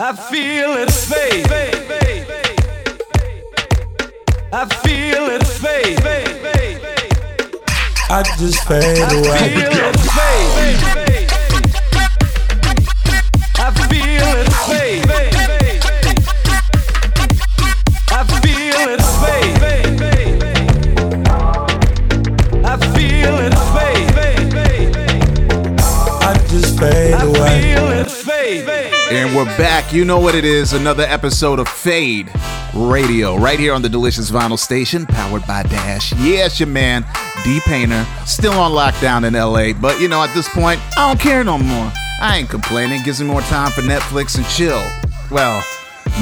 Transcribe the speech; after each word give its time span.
I 0.00 0.14
feel 0.14 0.74
it 0.74 0.92
fade. 0.92 1.44
I 4.52 4.64
feel 4.66 5.26
it 5.26 5.44
fade. 5.44 5.98
I 8.08 8.22
just 8.38 8.64
fade 8.68 8.98
I 9.00 9.12
away. 9.12 10.07
And 29.28 29.36
we're 29.36 29.44
back. 29.58 29.92
You 29.92 30.06
know 30.06 30.18
what 30.18 30.34
it 30.34 30.46
is. 30.46 30.72
Another 30.72 31.02
episode 31.02 31.58
of 31.58 31.68
Fade 31.68 32.32
Radio, 32.74 33.36
right 33.36 33.58
here 33.58 33.74
on 33.74 33.82
the 33.82 33.88
Delicious 33.88 34.30
Vinyl 34.30 34.58
Station, 34.58 35.04
powered 35.04 35.46
by 35.46 35.64
Dash. 35.64 36.14
Yes, 36.14 36.58
your 36.58 36.68
man, 36.68 37.04
D 37.44 37.60
Painter, 37.66 38.06
still 38.24 38.54
on 38.54 38.72
lockdown 38.72 39.26
in 39.26 39.34
LA. 39.34 39.78
But 39.78 40.00
you 40.00 40.08
know, 40.08 40.22
at 40.22 40.32
this 40.34 40.48
point, 40.48 40.80
I 40.96 41.06
don't 41.08 41.20
care 41.20 41.44
no 41.44 41.58
more. 41.58 41.92
I 42.22 42.38
ain't 42.38 42.48
complaining. 42.48 43.02
Gives 43.02 43.20
me 43.20 43.26
more 43.26 43.42
time 43.42 43.70
for 43.70 43.82
Netflix 43.82 44.38
and 44.38 44.46
chill. 44.46 44.82
Well, 45.30 45.62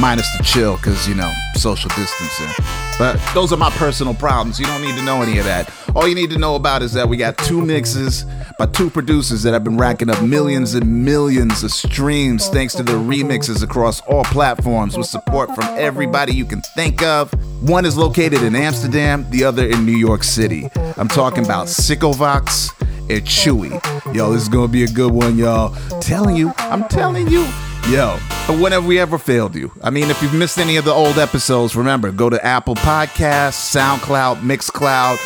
minus 0.01 0.27
the 0.37 0.43
chill, 0.43 0.77
because, 0.77 1.09
you 1.09 1.15
know, 1.15 1.33
social 1.55 1.91
distancing. 1.91 2.86
But 2.99 3.21
those 3.35 3.53
are 3.53 3.57
my 3.57 3.71
personal 3.71 4.15
problems. 4.15 4.59
You 4.59 4.67
don't 4.67 4.81
need 4.81 4.97
to 4.97 5.05
know 5.05 5.23
any 5.23 5.39
of 5.39 5.45
that. 5.45 5.71
All 5.95 6.09
you 6.09 6.15
need 6.15 6.31
to 6.31 6.39
know 6.39 6.55
about 6.55 6.83
is 6.83 6.93
that 6.95 7.09
we 7.09 7.17
got 7.17 7.37
two 7.39 7.65
mixes 7.65 8.25
by 8.59 8.67
two 8.67 8.89
producers 8.89 9.43
that 9.43 9.53
have 9.53 9.65
been 9.65 9.77
racking 9.77 10.09
up 10.09 10.23
millions 10.23 10.75
and 10.75 11.05
millions 11.05 11.63
of 11.63 11.71
streams 11.71 12.49
thanks 12.49 12.75
to 12.75 12.83
their 12.83 12.97
remixes 12.97 13.63
across 13.63 14.01
all 14.03 14.25
platforms 14.25 14.97
with 14.97 15.07
support 15.07 15.55
from 15.55 15.65
everybody 15.77 16.35
you 16.35 16.47
can 16.47 16.63
think 16.75 17.03
of. 17.03 17.33
One 17.69 17.85
is 17.85 17.97
located 17.97 18.43
in 18.43 18.55
Amsterdam, 18.57 19.27
the 19.31 19.45
other 19.45 19.67
in 19.67 19.85
New 19.85 19.97
York 19.97 20.23
City. 20.25 20.69
I'm 20.97 21.09
talking 21.09 21.45
about 21.45 21.67
Sickovox 21.67 22.73
and 23.11 23.23
Chewy. 23.23 24.15
Yo, 24.15 24.33
this 24.33 24.43
is 24.43 24.49
gonna 24.49 24.69
be 24.69 24.85
a 24.85 24.89
good 24.89 25.13
one, 25.13 25.37
y'all. 25.37 25.75
Telling 26.01 26.37
you, 26.37 26.53
I'm 26.59 26.85
telling 26.89 27.29
you. 27.29 27.47
Yo, 27.89 28.19
but 28.49 28.59
when 28.59 28.73
have 28.73 28.85
we 28.85 28.99
ever 28.99 29.17
failed 29.17 29.55
you? 29.55 29.71
I 29.81 29.91
mean, 29.91 30.11
if 30.11 30.21
you've 30.21 30.35
missed 30.35 30.59
any 30.59 30.77
of 30.77 30.85
the 30.85 30.93
old 30.93 31.19
episodes, 31.19 31.77
remember, 31.77 32.11
go 32.11 32.29
to 32.29 32.45
Apple 32.45 32.75
Podcasts, 32.75 33.73
SoundCloud, 33.73 34.41
Mixcloud, 34.41 35.19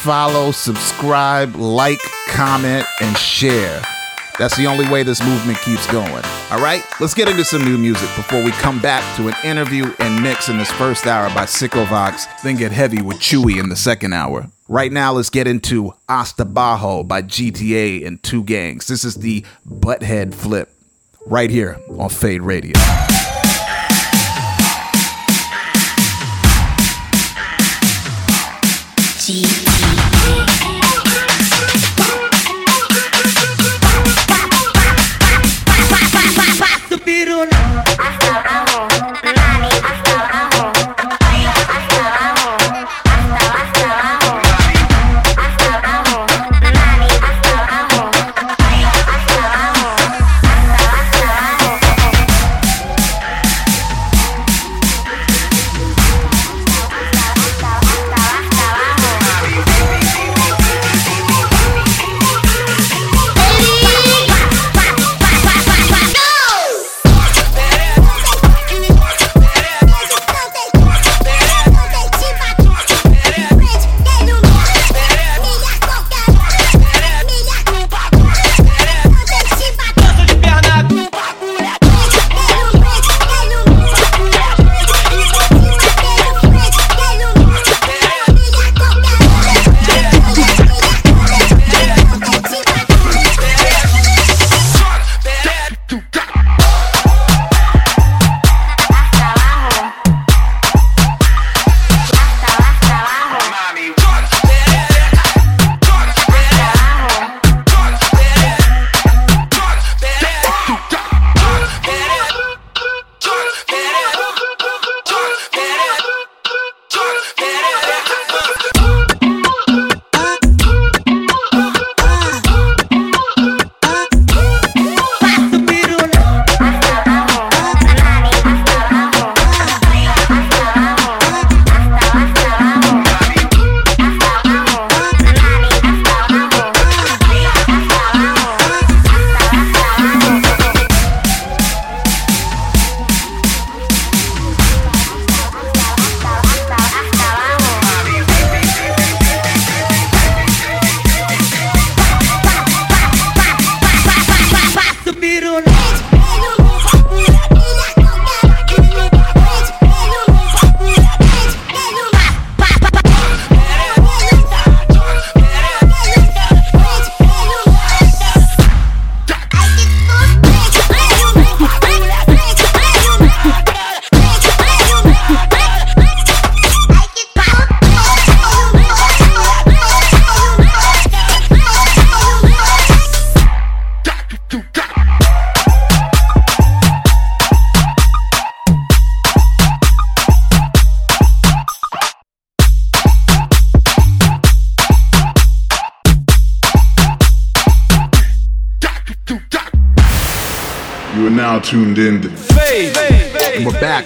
follow, 0.00 0.50
subscribe, 0.50 1.54
like, 1.54 2.00
comment, 2.28 2.86
and 3.02 3.14
share. 3.18 3.82
That's 4.38 4.56
the 4.56 4.66
only 4.66 4.88
way 4.88 5.02
this 5.02 5.22
movement 5.22 5.58
keeps 5.58 5.86
going. 5.92 6.24
All 6.50 6.62
right, 6.62 6.82
let's 6.98 7.12
get 7.12 7.28
into 7.28 7.44
some 7.44 7.62
new 7.62 7.76
music 7.76 8.08
before 8.16 8.42
we 8.42 8.52
come 8.52 8.80
back 8.80 9.04
to 9.18 9.28
an 9.28 9.34
interview 9.44 9.92
and 9.98 10.22
mix 10.22 10.48
in 10.48 10.56
this 10.56 10.72
first 10.72 11.06
hour 11.06 11.28
by 11.34 11.44
Sickovox, 11.44 12.26
then 12.42 12.56
get 12.56 12.72
heavy 12.72 13.02
with 13.02 13.18
Chewy 13.18 13.60
in 13.60 13.68
the 13.68 13.76
second 13.76 14.14
hour. 14.14 14.46
Right 14.66 14.92
now, 14.92 15.12
let's 15.12 15.28
get 15.28 15.46
into 15.46 15.92
Hasta 16.08 16.46
Bajo 16.46 17.06
by 17.06 17.20
GTA 17.20 18.06
and 18.06 18.22
Two 18.22 18.44
Gangs. 18.44 18.86
This 18.86 19.04
is 19.04 19.16
the 19.16 19.44
Butthead 19.68 20.32
Flip, 20.32 20.70
right 21.28 21.50
here 21.50 21.80
on 21.98 22.08
Fade 22.08 22.42
Radio. 22.42 22.72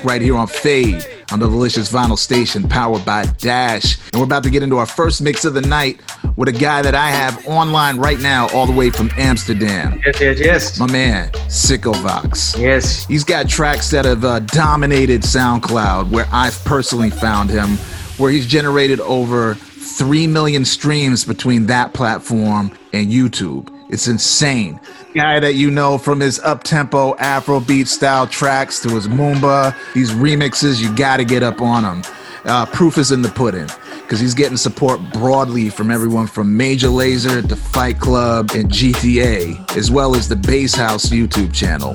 Back 0.03 0.11
right 0.11 0.23
here 0.23 0.37
on 0.37 0.47
Fade. 0.47 1.05
on 1.31 1.39
the 1.39 1.49
Delicious 1.49 1.91
Vinyl 1.91 2.19
Station 2.19 2.69
powered 2.69 3.05
by 3.05 3.25
Dash. 3.39 3.99
And 4.13 4.17
we're 4.17 4.25
about 4.25 4.43
to 4.43 4.51
get 4.51 4.63
into 4.63 4.77
our 4.77 4.87
first 4.87 5.23
mix 5.23 5.45
of 5.45 5.55
the 5.55 5.63
night 5.63 6.01
with 6.37 6.49
a 6.49 6.53
guy 6.53 6.83
that 6.83 6.95
I 6.95 7.09
have 7.09 7.47
online 7.47 7.99
right 7.99 8.21
now, 8.21 8.49
all 8.49 8.67
the 8.67 8.73
way 8.73 8.91
from 8.91 9.11
Amsterdam. 9.17 10.01
Yes, 10.05 10.21
yes, 10.21 10.39
yes. 10.39 10.79
My 10.79 10.91
man, 10.91 11.31
Sicko 11.49 11.95
Vox. 12.03 12.57
Yes. 12.59 13.07
He's 13.07 13.25
got 13.25 13.49
tracks 13.49 13.91
that 13.91 14.05
have 14.05 14.25
uh, 14.25 14.41
dominated 14.41 15.23
SoundCloud, 15.23 16.11
where 16.11 16.27
I've 16.33 16.63
personally 16.65 17.11
found 17.11 17.49
him, 17.49 17.77
where 18.19 18.31
he's 18.31 18.47
generated 18.47 19.01
over 19.01 19.55
3 19.55 20.27
million 20.27 20.65
streams 20.65 21.25
between 21.25 21.67
that 21.67 21.95
platform 21.95 22.77
and 22.93 23.09
YouTube. 23.09 23.69
It's 23.91 24.09
insane. 24.09 24.81
Guy 25.15 25.41
that 25.41 25.57
you 25.57 25.71
know 25.71 25.99
from 25.99 26.21
his 26.21 26.41
up-tempo 26.41 27.15
Afrobeat 27.17 27.87
style 27.87 28.27
tracks 28.27 28.81
to 28.81 28.89
his 28.95 29.09
Moomba, 29.09 29.77
these 29.93 30.11
remixes, 30.11 30.81
you 30.81 30.95
gotta 30.97 31.23
get 31.23 31.43
up 31.43 31.61
on 31.61 31.85
him. 31.85 32.03
Uh, 32.47 32.65
proof 32.67 32.97
is 32.97 33.13
in 33.13 33.21
the 33.21 33.29
pudding 33.29 33.69
because 34.01 34.19
he's 34.19 34.33
getting 34.33 34.57
support 34.57 35.01
broadly 35.13 35.69
from 35.69 35.91
everyone 35.91 36.27
from 36.27 36.57
Major 36.57 36.89
Lazer 36.89 37.47
to 37.47 37.55
Fight 37.55 38.01
Club 38.01 38.53
and 38.55 38.71
GTA, 38.71 39.77
as 39.77 39.91
well 39.91 40.17
as 40.17 40.29
the 40.29 40.37
Bass 40.37 40.75
House 40.75 41.11
YouTube 41.11 41.53
channel. 41.53 41.95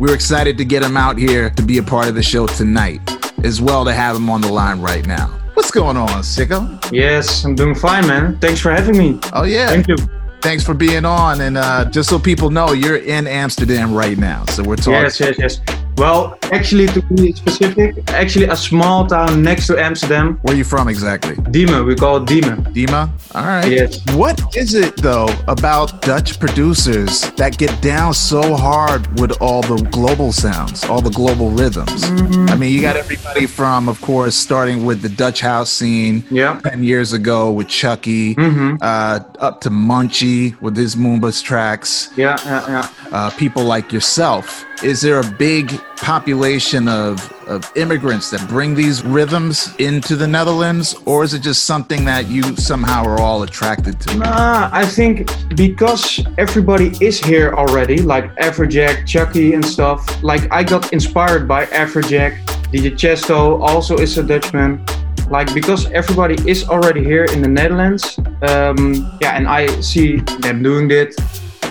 We're 0.00 0.14
excited 0.14 0.58
to 0.58 0.64
get 0.64 0.82
him 0.82 0.96
out 0.96 1.16
here 1.16 1.50
to 1.50 1.62
be 1.62 1.78
a 1.78 1.82
part 1.84 2.08
of 2.08 2.16
the 2.16 2.22
show 2.22 2.48
tonight, 2.48 3.00
as 3.44 3.62
well 3.62 3.84
to 3.84 3.94
have 3.94 4.16
him 4.16 4.28
on 4.28 4.40
the 4.40 4.50
line 4.50 4.80
right 4.80 5.06
now. 5.06 5.28
What's 5.54 5.70
going 5.70 5.96
on, 5.96 6.08
Sicko? 6.08 6.90
Yes, 6.92 7.44
I'm 7.44 7.54
doing 7.54 7.76
fine, 7.76 8.08
man. 8.08 8.38
Thanks 8.40 8.60
for 8.60 8.72
having 8.72 8.98
me. 8.98 9.20
Oh 9.32 9.44
yeah. 9.44 9.68
Thank 9.68 9.86
you. 9.86 9.96
Thanks 10.40 10.64
for 10.64 10.74
being 10.74 11.04
on, 11.04 11.40
and 11.40 11.56
uh, 11.56 11.86
just 11.90 12.08
so 12.08 12.18
people 12.18 12.50
know, 12.50 12.72
you're 12.72 12.98
in 12.98 13.26
Amsterdam 13.26 13.92
right 13.92 14.16
now, 14.16 14.44
so 14.46 14.62
we're 14.62 14.76
talking. 14.76 14.92
Yes, 14.92 15.18
yes, 15.18 15.36
yes. 15.38 15.85
Well, 15.96 16.36
actually, 16.52 16.86
to 16.88 17.00
be 17.14 17.32
specific, 17.32 17.96
actually 18.10 18.46
a 18.46 18.56
small 18.56 19.06
town 19.06 19.42
next 19.42 19.66
to 19.68 19.78
Amsterdam, 19.82 20.38
Where 20.42 20.54
are 20.54 20.58
you 20.58 20.64
from 20.64 20.88
exactly? 20.88 21.36
Diemen. 21.36 21.86
We 21.86 21.94
call 21.94 22.18
it 22.18 22.26
Diemen. 22.26 22.62
Dima? 22.74 23.08
All 23.34 23.46
right. 23.46 23.66
Yes. 23.70 24.04
What 24.14 24.54
is 24.54 24.74
it 24.74 24.96
though 24.98 25.28
about 25.48 26.02
Dutch 26.02 26.38
producers 26.38 27.30
that 27.32 27.56
get 27.56 27.80
down 27.80 28.12
so 28.12 28.54
hard 28.56 29.18
with 29.18 29.40
all 29.40 29.62
the 29.62 29.76
global 29.90 30.32
sounds, 30.32 30.84
all 30.84 31.00
the 31.00 31.10
global 31.10 31.48
rhythms? 31.50 32.04
I 32.50 32.56
mean, 32.56 32.74
you 32.74 32.82
got 32.82 32.96
everybody 32.96 33.46
from, 33.46 33.88
of 33.88 33.98
course, 34.02 34.34
starting 34.34 34.84
with 34.84 35.00
the 35.00 35.08
Dutch 35.08 35.40
house 35.40 35.70
scene 35.70 36.24
Yeah. 36.30 36.60
10 36.62 36.82
years 36.84 37.14
ago 37.14 37.50
with 37.52 37.68
Chuckie, 37.68 38.34
mm-hmm. 38.34 38.76
uh, 38.82 39.20
up 39.38 39.62
to 39.62 39.70
Munchi 39.70 40.60
with 40.60 40.76
his 40.76 40.94
Moomba's 40.94 41.40
tracks, 41.40 42.10
Yeah, 42.16 42.36
yeah, 42.44 42.68
yeah. 42.68 42.88
uh, 43.16 43.30
people 43.30 43.64
like 43.64 43.94
yourself. 43.94 44.65
Is 44.82 45.00
there 45.00 45.20
a 45.20 45.24
big 45.24 45.80
population 45.96 46.86
of, 46.86 47.32
of 47.48 47.70
immigrants 47.76 48.28
that 48.30 48.46
bring 48.46 48.74
these 48.74 49.02
rhythms 49.02 49.74
into 49.78 50.16
the 50.16 50.26
Netherlands, 50.26 50.94
or 51.06 51.24
is 51.24 51.32
it 51.32 51.40
just 51.40 51.64
something 51.64 52.04
that 52.04 52.28
you 52.28 52.42
somehow 52.56 53.04
are 53.04 53.18
all 53.18 53.42
attracted 53.42 53.98
to? 54.00 54.20
Ah, 54.22 54.68
I 54.72 54.84
think 54.84 55.30
because 55.56 56.20
everybody 56.36 56.92
is 57.00 57.18
here 57.18 57.54
already, 57.54 58.02
like 58.02 58.34
Afrojack, 58.36 59.06
Chuckie, 59.06 59.54
and 59.54 59.64
stuff. 59.64 60.22
Like 60.22 60.52
I 60.52 60.62
got 60.62 60.92
inspired 60.92 61.48
by 61.48 61.64
Afrojack. 61.66 62.44
DJ 62.70 62.92
Tiesto 62.92 63.58
also 63.62 63.96
is 63.96 64.18
a 64.18 64.22
Dutchman. 64.22 64.84
Like 65.30 65.52
because 65.54 65.90
everybody 65.92 66.36
is 66.48 66.68
already 66.68 67.02
here 67.02 67.24
in 67.24 67.40
the 67.40 67.48
Netherlands. 67.48 68.18
Um, 68.42 69.18
yeah, 69.22 69.36
and 69.36 69.48
I 69.48 69.80
see 69.80 70.18
them 70.40 70.62
doing 70.62 70.90
it, 70.90 71.16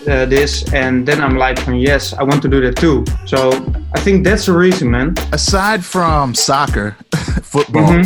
uh, 0.08 0.26
this, 0.26 0.72
and 0.74 1.06
then 1.08 1.22
I'm 1.22 1.38
like, 1.38 1.60
yes, 1.68 2.14
I 2.14 2.24
want 2.24 2.42
to 2.44 2.50
do 2.50 2.62
that 2.62 2.76
too. 2.78 3.06
So 3.26 3.52
I 3.94 4.00
think 4.00 4.24
that's 4.24 4.46
the 4.46 4.54
reason, 4.54 4.92
man. 4.92 5.16
Aside 5.32 5.84
from 5.84 6.36
soccer, 6.36 6.96
football, 7.44 8.04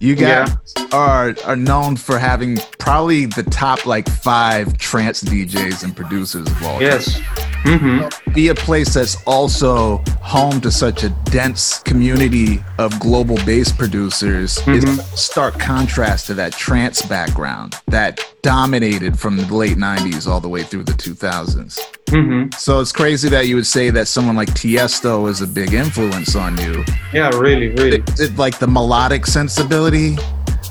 you 0.00 0.14
guys 0.14 0.50
are 0.92 1.34
are 1.44 1.56
known 1.56 1.96
for 1.96 2.18
having 2.18 2.58
probably 2.78 3.26
the 3.26 3.42
top 3.44 3.86
like 3.86 4.08
five 4.08 4.76
trance 4.78 5.22
DJs 5.22 5.84
and 5.84 5.96
producers 5.96 6.46
of 6.46 6.62
all 6.62 6.74
time. 6.74 6.82
Yes. 6.82 7.20
hmm 7.64 8.02
be 8.34 8.48
a 8.48 8.54
place 8.54 8.94
that's 8.94 9.16
also 9.26 9.98
home 10.20 10.60
to 10.60 10.70
such 10.70 11.04
a 11.04 11.10
dense 11.30 11.78
community 11.80 12.62
of 12.78 12.98
global 12.98 13.36
bass 13.46 13.70
producers 13.70 14.58
is 14.66 14.82
a 14.84 15.02
stark 15.16 15.58
contrast 15.60 16.26
to 16.26 16.34
that 16.34 16.52
trance 16.52 17.00
background 17.02 17.76
that 17.86 18.20
dominated 18.42 19.16
from 19.18 19.36
the 19.36 19.46
late 19.54 19.76
90s 19.76 20.26
all 20.26 20.40
the 20.40 20.48
way 20.48 20.62
through 20.64 20.82
the 20.82 20.92
2000s. 20.92 21.78
hmm 22.10 22.46
So 22.58 22.80
it's 22.80 22.90
crazy 22.92 23.28
that 23.28 23.46
you 23.46 23.54
would 23.54 23.66
say 23.66 23.90
that 23.90 24.08
someone 24.08 24.34
like 24.34 24.48
Tiesto 24.50 25.28
is 25.30 25.40
a 25.40 25.46
big 25.46 25.72
influence 25.72 26.34
on 26.34 26.58
you. 26.58 26.84
Yeah, 27.12 27.28
really, 27.38 27.68
really. 27.68 28.02
Is 28.08 28.20
it 28.20 28.36
like 28.36 28.58
the 28.58 28.66
melodic 28.66 29.26
sensibility? 29.26 30.16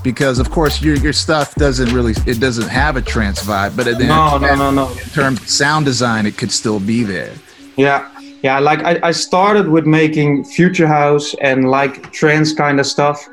Because 0.03 0.37
of 0.37 0.51
course 0.51 0.81
your 0.81 0.95
your 0.97 1.13
stuff 1.13 1.55
doesn't 1.55 1.93
really 1.93 2.13
it 2.25 2.41
doesn't 2.41 2.67
have 2.67 2.97
a 2.97 3.01
trance 3.01 3.41
vibe, 3.41 3.77
but 3.77 3.85
then 3.85 4.07
No, 4.07 4.37
no, 4.37 4.53
no, 4.55 4.69
no. 4.69 4.89
in 4.91 4.97
terms 5.11 5.41
of 5.41 5.47
sound 5.49 5.85
design, 5.85 6.25
it 6.25 6.37
could 6.37 6.51
still 6.51 6.79
be 6.81 7.03
there. 7.03 7.31
Yeah, 7.75 8.09
yeah. 8.41 8.59
Like 8.59 8.83
I, 8.83 8.99
I 9.03 9.11
started 9.11 9.67
with 9.67 9.85
making 9.85 10.43
future 10.45 10.87
house 10.87 11.33
and 11.41 11.69
like 11.69 12.11
trance 12.11 12.53
kind 12.53 12.79
of 12.79 12.85
stuff, 12.85 13.27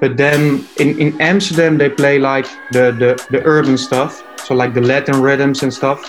but 0.00 0.16
then 0.16 0.64
in, 0.78 0.98
in 1.00 1.20
Amsterdam 1.20 1.76
they 1.76 1.88
play 1.88 2.18
like 2.18 2.46
the, 2.72 2.92
the 2.92 3.26
the 3.30 3.42
urban 3.44 3.76
stuff, 3.76 4.22
so 4.38 4.54
like 4.54 4.74
the 4.74 4.80
Latin 4.80 5.20
rhythms 5.20 5.62
and 5.62 5.72
stuff. 5.72 6.00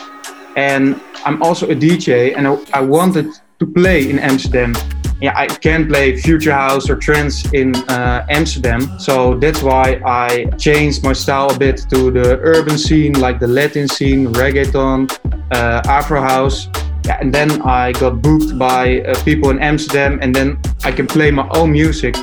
And 0.56 1.00
I'm 1.25 1.42
also 1.42 1.69
a 1.69 1.75
DJ, 1.75 2.36
and 2.36 2.48
I, 2.48 2.57
I 2.74 2.81
wanted 2.81 3.28
to 3.60 3.66
play 3.66 4.10
in 4.10 4.19
Amsterdam. 4.19 4.75
Yeah, 5.22 5.34
I 5.36 5.45
can't 5.45 5.88
play 5.88 6.18
future 6.18 6.51
house 6.51 6.89
or 6.89 6.95
trance 6.95 7.45
in 7.54 7.75
uh, 7.89 8.25
Amsterdam, 8.30 9.00
so 9.00 9.36
that's 9.36 9.62
why 9.62 10.01
I 10.04 10.45
changed 10.57 11.04
my 11.04 11.13
style 11.13 11.51
a 11.51 11.57
bit 11.57 11.86
to 11.92 12.10
the 12.10 12.39
urban 12.42 12.77
scene, 12.77 13.13
like 13.13 13.39
the 13.39 13.48
Latin 13.48 13.88
scene, 13.88 14.34
reggaeton, 14.34 15.12
uh, 15.51 15.81
Afro 15.86 16.22
house. 16.22 16.68
Yeah, 17.06 17.18
and 17.19 17.33
then 17.33 17.62
I 17.63 17.94
got 17.94 18.21
booked 18.21 18.57
by 18.57 19.01
uh, 19.01 19.24
people 19.24 19.50
in 19.50 19.59
Amsterdam, 19.59 20.19
and 20.21 20.36
then 20.36 20.59
I 20.83 20.92
can 20.92 21.07
play 21.07 21.31
my 21.31 21.48
own 21.50 21.71
music. 21.71 22.15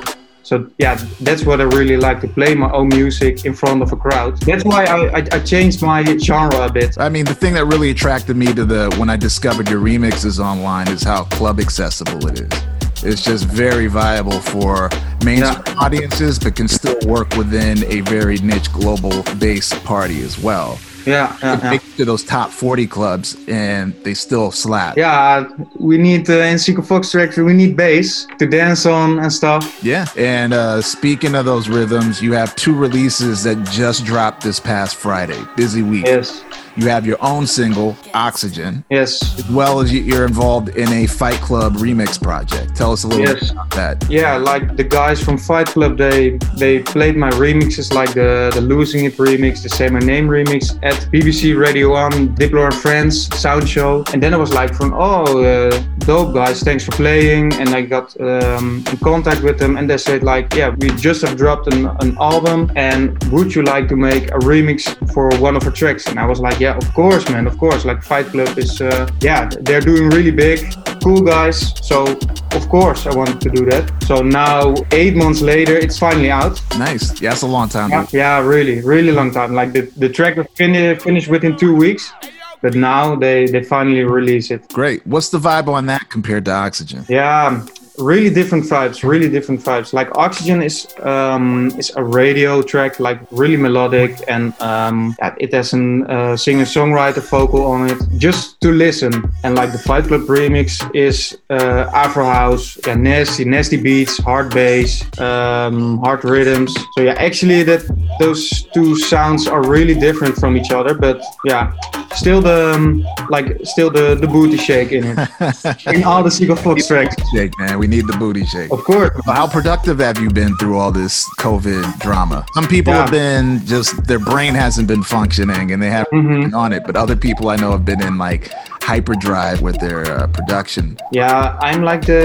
So 0.42 0.70
yeah, 0.78 0.94
that's 1.20 1.44
what 1.44 1.60
I 1.60 1.64
really 1.64 1.98
like 1.98 2.20
to 2.22 2.28
play 2.28 2.54
my 2.54 2.70
own 2.70 2.88
music 2.88 3.44
in 3.44 3.52
front 3.52 3.82
of 3.82 3.92
a 3.92 3.96
crowd. 3.96 4.40
That's 4.40 4.64
why 4.64 4.84
I, 4.84 5.18
I, 5.18 5.26
I 5.32 5.40
changed 5.40 5.82
my 5.82 6.02
genre 6.16 6.66
a 6.66 6.72
bit. 6.72 6.96
I 6.98 7.10
mean, 7.10 7.26
the 7.26 7.34
thing 7.34 7.52
that 7.54 7.66
really 7.66 7.90
attracted 7.90 8.34
me 8.36 8.54
to 8.54 8.64
the 8.64 8.94
when 8.98 9.10
I 9.10 9.16
discovered 9.16 9.68
your 9.68 9.80
remixes 9.80 10.38
online 10.38 10.88
is 10.88 11.02
how 11.02 11.24
club 11.24 11.60
accessible 11.60 12.26
it 12.28 12.40
is. 12.40 12.62
It's 13.04 13.22
just 13.22 13.44
very 13.44 13.86
viable 13.86 14.40
for 14.40 14.90
mainstream 15.24 15.78
audiences, 15.78 16.38
but 16.38 16.56
can 16.56 16.66
still 16.66 16.98
work 17.06 17.36
within 17.36 17.84
a 17.84 18.00
very 18.00 18.38
niche 18.38 18.72
global 18.72 19.22
bass 19.38 19.72
party 19.80 20.22
as 20.22 20.38
well. 20.38 20.78
Yeah, 21.08 21.36
yeah, 21.42 21.72
yeah. 21.72 21.78
To 21.96 22.04
those 22.04 22.24
top 22.24 22.50
40 22.50 22.86
clubs 22.86 23.36
and 23.48 23.94
they 24.04 24.14
still 24.14 24.50
slap. 24.50 24.96
Yeah, 24.96 25.48
we 25.78 25.98
need 25.98 26.28
uh, 26.28 26.34
in 26.34 26.58
Seeker 26.58 26.82
Fox 26.82 27.12
Factory, 27.12 27.44
we 27.44 27.54
need 27.54 27.76
bass 27.76 28.26
to 28.38 28.46
dance 28.46 28.86
on 28.86 29.18
and 29.18 29.32
stuff. 29.32 29.82
Yeah. 29.82 30.06
And 30.16 30.52
uh, 30.52 30.82
speaking 30.82 31.34
of 31.34 31.44
those 31.44 31.68
rhythms, 31.68 32.22
you 32.22 32.32
have 32.32 32.54
two 32.56 32.74
releases 32.74 33.42
that 33.44 33.62
just 33.70 34.04
dropped 34.04 34.42
this 34.42 34.60
past 34.60 34.96
Friday. 34.96 35.42
Busy 35.56 35.82
week. 35.82 36.06
Yes, 36.06 36.42
You 36.78 36.88
have 36.90 37.04
your 37.04 37.16
own 37.20 37.44
single, 37.48 37.96
Oxygen, 38.14 38.84
yes. 38.88 39.20
as 39.36 39.50
well 39.50 39.80
as 39.80 39.92
you- 39.92 40.02
you're 40.02 40.24
involved 40.24 40.68
in 40.76 40.88
a 40.92 41.06
Fight 41.06 41.40
Club 41.40 41.76
remix 41.76 42.22
project. 42.22 42.76
Tell 42.76 42.92
us 42.92 43.02
a 43.02 43.08
little 43.08 43.24
Yes. 43.26 43.40
bit 43.40 43.50
about 43.50 43.70
that. 43.70 44.04
Yeah, 44.08 44.36
like 44.36 44.76
the 44.76 44.84
guys 44.84 45.20
from 45.20 45.38
Fight 45.38 45.66
Club, 45.66 45.98
they 45.98 46.38
they 46.56 46.78
played 46.78 47.16
my 47.16 47.30
remixes, 47.30 47.92
like 47.92 48.12
the 48.14 48.52
the 48.54 48.60
Losing 48.60 49.04
It 49.06 49.16
remix, 49.18 49.54
the 49.64 49.68
Say 49.68 49.88
My 49.88 49.98
Name 49.98 50.28
remix 50.28 50.62
at 50.84 50.96
BBC 51.12 51.52
Radio 51.66 51.86
One, 51.90 52.16
Diplo 52.40 52.64
and 52.66 52.74
Friends 52.74 53.28
sound 53.44 53.68
show, 53.68 54.04
and 54.12 54.22
then 54.22 54.32
I 54.32 54.36
was 54.36 54.52
like, 54.60 54.72
from 54.78 54.94
oh, 54.94 55.24
uh, 55.42 55.76
dope 56.10 56.32
guys, 56.32 56.62
thanks 56.62 56.84
for 56.84 56.92
playing, 56.92 57.54
and 57.60 57.68
I 57.78 57.80
got 57.82 58.06
um, 58.20 58.84
in 58.92 58.96
contact 58.98 59.42
with 59.42 59.58
them, 59.58 59.76
and 59.78 59.90
they 59.90 59.98
said 59.98 60.22
like, 60.22 60.46
yeah, 60.54 60.68
we 60.80 60.88
just 61.08 61.22
have 61.22 61.34
dropped 61.36 61.66
an, 61.74 61.90
an 62.04 62.16
album, 62.20 62.70
and 62.76 63.00
would 63.32 63.52
you 63.56 63.62
like 63.62 63.88
to 63.88 63.96
make 63.96 64.24
a 64.30 64.38
remix 64.52 64.78
for 65.12 65.28
one 65.40 65.56
of 65.56 65.64
our 65.66 65.72
tracks? 65.72 66.06
And 66.06 66.20
I 66.20 66.26
was 66.26 66.38
like, 66.38 66.60
yeah, 66.60 66.67
of 66.76 66.92
course, 66.94 67.28
man, 67.30 67.46
of 67.46 67.56
course. 67.58 67.84
Like 67.84 68.02
Fight 68.02 68.26
Club 68.26 68.58
is, 68.58 68.80
uh, 68.80 69.08
yeah, 69.20 69.48
they're 69.60 69.80
doing 69.80 70.08
really 70.10 70.30
big, 70.30 70.60
cool 71.02 71.20
guys, 71.20 71.74
so 71.86 72.06
of 72.52 72.68
course 72.68 73.06
I 73.06 73.14
wanted 73.14 73.40
to 73.42 73.50
do 73.50 73.64
that. 73.66 73.90
So 74.04 74.22
now, 74.22 74.74
eight 74.92 75.14
months 75.16 75.40
later, 75.40 75.76
it's 75.76 75.98
finally 75.98 76.30
out. 76.30 76.60
Nice. 76.78 77.20
Yeah, 77.20 77.30
that's 77.30 77.42
a 77.42 77.46
long 77.46 77.68
time. 77.68 77.90
Yeah, 77.90 78.06
yeah 78.12 78.40
really, 78.40 78.80
really 78.80 79.12
long 79.12 79.30
time. 79.30 79.54
Like 79.54 79.72
the, 79.72 79.82
the 79.96 80.08
track 80.08 80.36
was 80.36 80.46
fin- 80.54 80.98
finished 80.98 81.28
within 81.28 81.56
two 81.56 81.74
weeks, 81.74 82.12
but 82.60 82.74
now 82.74 83.14
they, 83.14 83.46
they 83.46 83.62
finally 83.62 84.04
release 84.04 84.50
it. 84.50 84.68
Great. 84.72 85.06
What's 85.06 85.28
the 85.28 85.38
vibe 85.38 85.68
on 85.68 85.86
that 85.86 86.10
compared 86.10 86.44
to 86.46 86.52
Oxygen? 86.52 87.04
Yeah, 87.08 87.64
really 87.98 88.30
different 88.30 88.64
vibes. 88.64 89.02
Really 89.02 89.28
different 89.28 89.60
vibes. 89.60 89.92
Like 89.92 90.16
Oxygen 90.16 90.62
is 90.62 90.86
um, 91.02 91.70
is 91.78 91.92
a 91.96 92.02
radio 92.02 92.62
track, 92.62 93.00
like 93.00 93.20
really 93.30 93.56
melodic, 93.56 94.22
and 94.28 94.54
um, 94.60 95.16
it 95.38 95.52
has 95.52 95.74
a 95.74 95.78
uh, 95.78 96.36
singer-songwriter 96.36 97.22
vocal 97.30 97.64
on 97.64 97.90
it, 97.90 97.98
just 98.18 98.60
to 98.60 98.72
listen. 98.72 99.12
And 99.44 99.54
like 99.54 99.72
the 99.72 99.78
Fight 99.78 100.04
Club 100.04 100.22
remix 100.22 100.78
is 100.94 101.38
uh, 101.50 101.90
Afro 101.92 102.24
house, 102.24 102.78
yeah, 102.86 102.94
nasty, 102.94 103.44
nasty 103.44 103.76
beats, 103.80 104.18
hard 104.18 104.52
bass, 104.52 105.02
um, 105.20 105.98
hard 105.98 106.24
rhythms. 106.24 106.74
So 106.94 107.02
yeah, 107.02 107.14
actually 107.14 107.62
that 107.64 107.82
those 108.18 108.62
two 108.74 108.96
sounds 108.96 109.46
are 109.46 109.66
really 109.66 109.94
different 109.94 110.36
from 110.36 110.56
each 110.56 110.70
other, 110.70 110.94
but 110.94 111.22
yeah, 111.44 111.72
still 112.14 112.40
the 112.40 112.72
um, 112.74 113.04
like 113.30 113.58
still 113.64 113.90
the 113.90 114.14
the 114.14 114.26
booty 114.26 114.56
shake 114.56 114.92
in 114.92 115.04
it 115.04 115.86
in 115.94 116.04
all 116.04 116.22
the 116.22 116.30
Seagull 116.30 116.56
Fox 116.56 116.86
tracks. 116.86 117.14
Shake, 117.32 117.52
man. 117.58 117.78
We 117.78 117.86
need 117.86 118.06
the 118.06 118.16
booty 118.16 118.44
shake. 118.46 118.72
Of 118.72 118.84
course. 118.84 119.10
How 119.26 119.46
productive 119.46 119.98
have 120.00 120.18
you 120.18 120.30
been 120.30 120.56
through 120.56 120.78
all 120.78 120.90
this 120.92 121.28
COVID 121.38 121.98
drama? 122.00 122.44
Some 122.54 122.66
people 122.66 122.92
Yeah. 122.92 123.02
have 123.02 123.10
been 123.10 123.64
just 123.66 124.04
their 124.04 124.18
brain 124.18 124.54
hasn't 124.54 124.88
been 124.88 125.02
functioning 125.02 125.72
and 125.72 125.82
they 125.82 125.90
haven't 125.90 126.08
Mm-hmm. 126.08 126.40
been 126.40 126.54
on 126.54 126.72
it, 126.72 126.84
but 126.86 126.96
other 126.96 127.14
people 127.16 127.50
I 127.50 127.56
know 127.56 127.70
have 127.72 127.84
been 127.84 128.00
in 128.02 128.16
like 128.18 128.50
hyperdrive 128.92 129.58
with 129.66 129.76
their 129.84 130.00
uh, 130.14 130.26
production. 130.38 130.84
Yeah, 131.20 131.56
I'm 131.68 131.82
like 131.90 132.02
the 132.14 132.24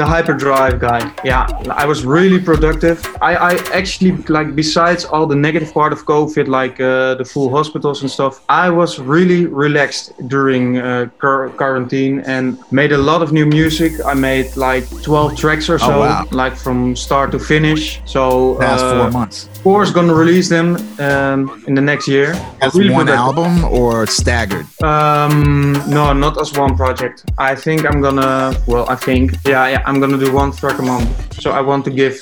the 0.00 0.06
hyperdrive 0.14 0.76
guy. 0.88 1.00
Yeah, 1.30 1.46
I 1.82 1.84
was 1.92 1.98
really 2.16 2.40
productive. 2.50 2.96
I, 3.30 3.32
I 3.50 3.52
actually 3.80 4.12
like 4.36 4.48
besides 4.62 5.00
all 5.12 5.26
the 5.32 5.36
negative 5.46 5.70
part 5.78 5.92
of 5.96 6.00
COVID, 6.12 6.46
like 6.60 6.74
uh, 6.80 7.14
the 7.20 7.24
full 7.32 7.48
hospitals 7.58 7.98
and 8.02 8.10
stuff, 8.18 8.32
I 8.64 8.66
was 8.80 8.90
really 9.14 9.42
relaxed 9.64 10.04
during 10.34 10.64
uh, 10.78 11.06
quar- 11.20 11.50
quarantine 11.60 12.14
and 12.34 12.44
made 12.80 12.92
a 12.92 13.02
lot 13.10 13.20
of 13.24 13.28
new 13.38 13.46
music. 13.60 13.92
I 14.12 14.14
made 14.14 14.48
like 14.56 14.84
12 15.02 15.36
tracks 15.42 15.66
or 15.72 15.78
so, 15.78 15.92
Oh, 15.98 16.00
wow. 16.00 16.24
like 16.42 16.54
from 16.64 16.96
start 16.96 17.28
to 17.32 17.38
finish. 17.38 18.00
So 18.14 18.56
Past 18.60 18.84
uh, 18.84 19.02
four 19.02 19.10
months. 19.20 19.48
of 19.56 19.62
course, 19.62 19.88
gonna 19.96 20.14
release 20.24 20.48
them 20.56 20.68
um, 21.08 21.40
in 21.68 21.74
the 21.78 21.84
next 21.92 22.06
year. 22.08 22.28
As 22.64 22.74
Really 22.74 22.94
one 22.94 23.06
productive. 23.06 23.26
album 23.38 23.52
or 23.80 24.06
staggered? 24.06 24.66
Um, 24.82 25.57
no, 25.88 26.12
not 26.12 26.40
as 26.40 26.52
one 26.52 26.76
project. 26.76 27.24
I 27.38 27.54
think 27.54 27.86
I'm 27.86 28.00
gonna. 28.00 28.54
Well, 28.66 28.88
I 28.88 28.96
think 28.96 29.32
yeah, 29.44 29.68
yeah, 29.68 29.82
I'm 29.86 30.00
gonna 30.00 30.18
do 30.18 30.32
one 30.32 30.52
track 30.52 30.78
a 30.78 30.82
month. 30.82 31.08
So 31.40 31.50
I 31.52 31.60
want 31.60 31.84
to 31.84 31.90
give, 31.90 32.20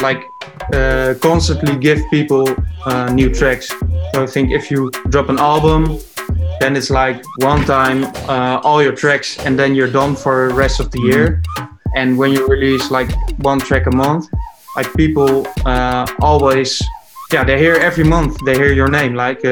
like, 0.00 0.22
uh, 0.72 1.14
constantly 1.20 1.76
give 1.76 2.00
people 2.10 2.48
uh, 2.86 3.12
new 3.12 3.28
tracks. 3.32 3.68
So 4.12 4.22
I 4.22 4.26
think 4.26 4.50
if 4.50 4.70
you 4.70 4.90
drop 5.08 5.28
an 5.28 5.38
album, 5.38 5.98
then 6.60 6.76
it's 6.76 6.90
like 6.90 7.22
one 7.38 7.64
time 7.64 8.04
uh, 8.28 8.60
all 8.64 8.82
your 8.82 8.94
tracks, 8.94 9.38
and 9.44 9.58
then 9.58 9.74
you're 9.74 9.90
done 9.90 10.16
for 10.16 10.48
the 10.48 10.54
rest 10.54 10.80
of 10.80 10.90
the 10.90 11.00
year. 11.00 11.42
And 11.96 12.18
when 12.18 12.32
you 12.32 12.46
release 12.48 12.90
like 12.90 13.10
one 13.38 13.60
track 13.60 13.86
a 13.86 13.94
month, 13.94 14.26
like 14.76 14.92
people 14.94 15.46
uh, 15.64 16.06
always, 16.20 16.82
yeah, 17.32 17.44
they 17.44 17.58
hear 17.58 17.74
every 17.74 18.04
month. 18.04 18.38
They 18.44 18.54
hear 18.54 18.72
your 18.72 18.88
name, 18.88 19.14
like. 19.14 19.44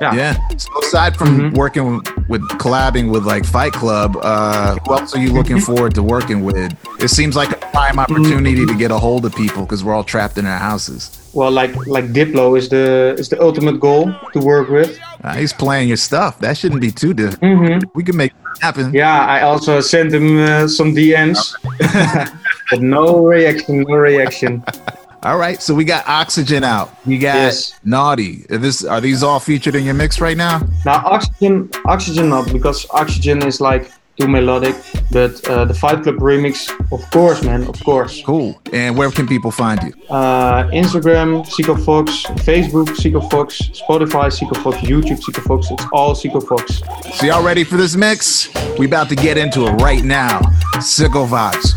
Yeah. 0.00 0.14
Yeah. 0.14 0.34
So 0.56 0.70
aside 0.82 1.16
from 1.16 1.28
Mhm. 1.52 1.54
working 1.56 2.02
with 2.28 2.42
collabing 2.58 3.10
with 3.10 3.24
like 3.24 3.44
Fight 3.44 3.72
Club, 3.72 4.16
uh, 4.22 4.76
who 4.84 4.94
else 4.94 5.14
are 5.14 5.20
you 5.20 5.32
looking 5.32 5.60
forward 5.60 5.94
to 5.94 6.02
working 6.02 6.42
with? 6.44 6.74
It 6.98 7.08
seems 7.10 7.36
like 7.36 7.50
a 7.52 7.56
prime 7.72 7.98
opportunity 8.00 8.66
to 8.66 8.74
get 8.74 8.90
a 8.90 8.98
hold 8.98 9.24
of 9.24 9.34
people 9.36 9.62
because 9.62 9.84
we're 9.84 9.94
all 9.94 10.02
trapped 10.04 10.36
in 10.36 10.46
our 10.46 10.58
houses. 10.58 11.10
well 11.32 11.50
like 11.50 11.74
like 11.96 12.06
diplo 12.12 12.56
is 12.56 12.68
the 12.68 13.14
is 13.18 13.28
the 13.28 13.38
ultimate 13.42 13.78
goal 13.80 14.04
to 14.32 14.38
work 14.40 14.68
with 14.70 14.90
Uh, 15.24 15.32
he's 15.40 15.52
playing 15.52 15.88
your 15.88 15.96
stuff. 15.96 16.38
That 16.40 16.56
shouldn't 16.58 16.80
be 16.80 16.90
too 16.92 17.12
difficult. 17.14 17.50
hmm 17.58 17.78
We 17.94 18.02
can 18.04 18.16
make 18.16 18.30
it 18.32 18.62
happen. 18.62 18.84
yeah 18.94 19.18
i 19.36 19.38
also 19.50 19.80
sent 19.80 20.08
him 20.14 20.26
uh, 20.38 20.68
some 20.68 20.90
dms 20.94 21.38
but 22.70 22.80
no 22.80 23.04
reaction 23.34 23.82
no 23.88 23.96
reaction 23.96 24.62
All 25.24 25.38
right. 25.38 25.60
So 25.62 25.74
we 25.74 25.84
got 25.84 26.06
Oxygen 26.06 26.64
out. 26.64 26.94
We 27.06 27.18
got 27.18 27.34
Yes. 27.36 27.74
Naughty. 27.84 28.44
Are 28.50 28.58
this 28.58 28.84
are 28.84 29.00
these 29.00 29.22
all 29.22 29.40
featured 29.40 29.74
in 29.74 29.84
your 29.84 29.94
mix 29.94 30.20
right 30.20 30.36
now? 30.36 30.60
now 30.84 31.02
oxygen 31.04 31.70
oxygen 31.86 32.28
not 32.28 32.52
because 32.52 32.86
oxygen 32.90 33.42
is 33.46 33.60
like 33.60 33.90
too 34.18 34.28
melodic 34.28 34.76
but 35.10 35.32
uh, 35.48 35.64
the 35.64 35.74
fight 35.74 36.02
club 36.04 36.16
remix 36.16 36.70
of 36.92 37.00
course 37.10 37.42
man 37.42 37.64
of 37.66 37.82
course 37.84 38.22
Cool. 38.24 38.60
And 38.72 38.96
where 38.96 39.10
can 39.10 39.26
people 39.26 39.50
find 39.50 39.82
you? 39.82 39.92
uh, 40.08 40.64
instagram 40.70 41.44
Seco 41.46 41.74
fox 41.74 42.10
facebook 42.46 42.94
Seco 42.96 43.20
fox 43.32 43.58
spotify 43.80 44.30
Seco 44.32 44.54
fox 44.60 44.76
youtube 44.86 45.20
Seco 45.20 45.40
fox 45.40 45.70
it's 45.70 45.84
all 45.92 46.14
Seco 46.14 46.40
fox 46.40 46.80
So 47.18 47.26
y'all 47.26 47.42
ready 47.44 47.64
for 47.64 47.76
this 47.76 47.96
mix? 47.96 48.48
We 48.78 48.86
about 48.86 49.08
to 49.08 49.16
get 49.16 49.36
into 49.38 49.66
it 49.66 49.72
right 49.88 50.04
now. 50.04 50.40
Sicko 50.78 51.26
Vibes, 51.26 51.72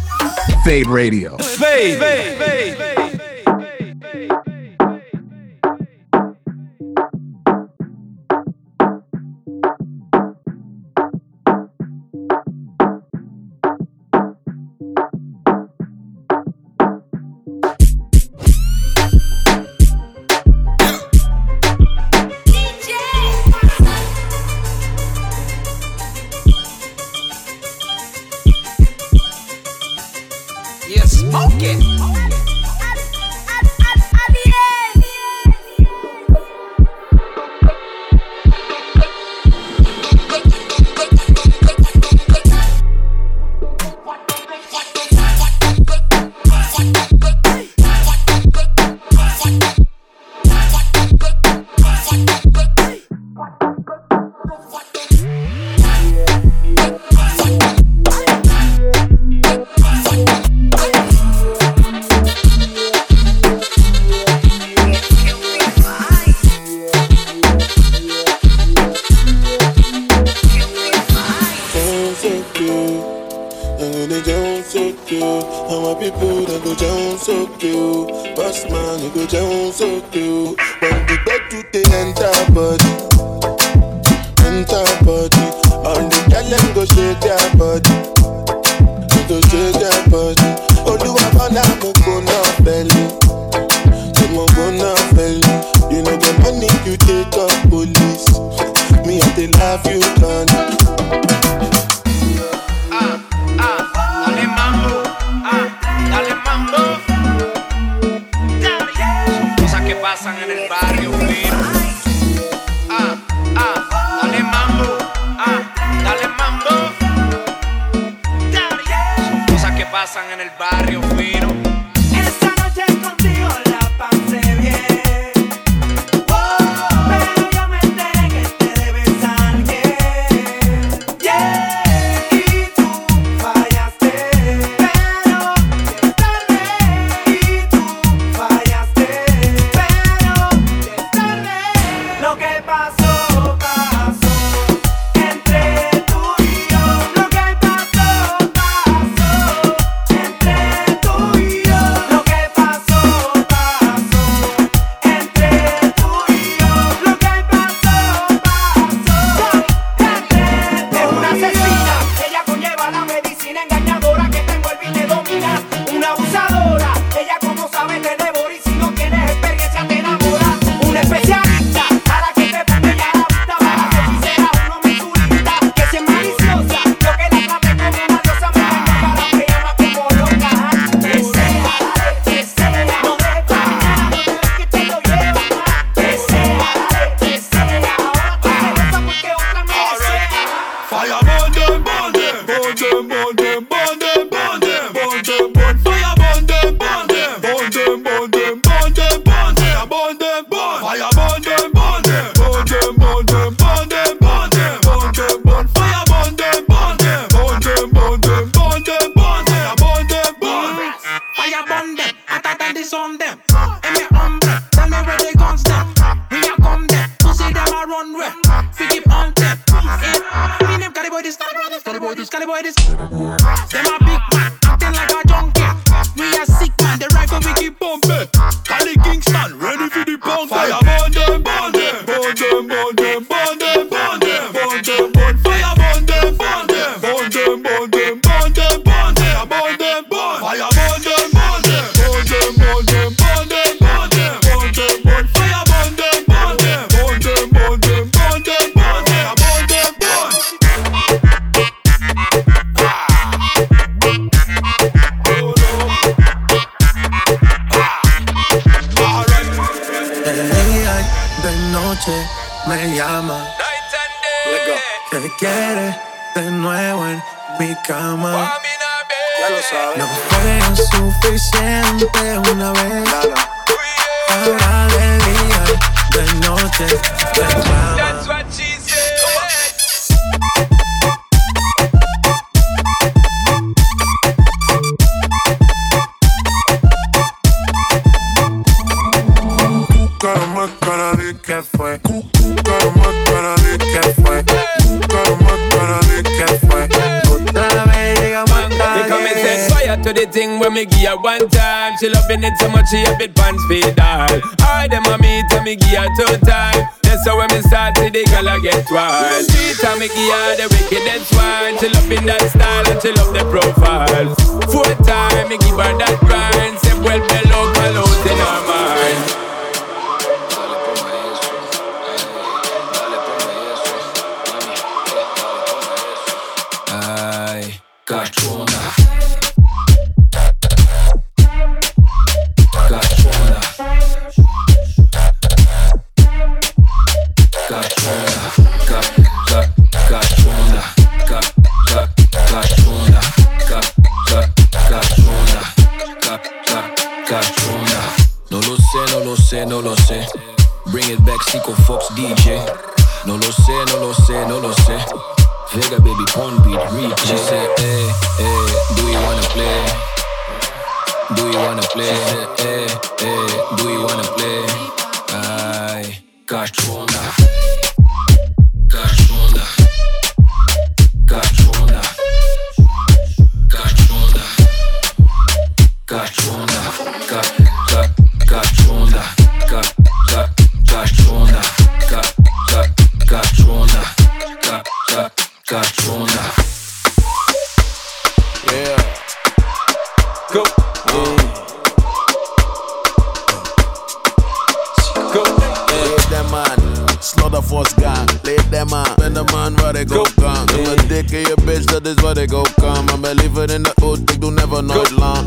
Fade 0.63 0.88
Radio. 0.88 1.38
Fade. 1.38 1.98
Fade. 2.00 2.77
Yeah, 2.98 3.07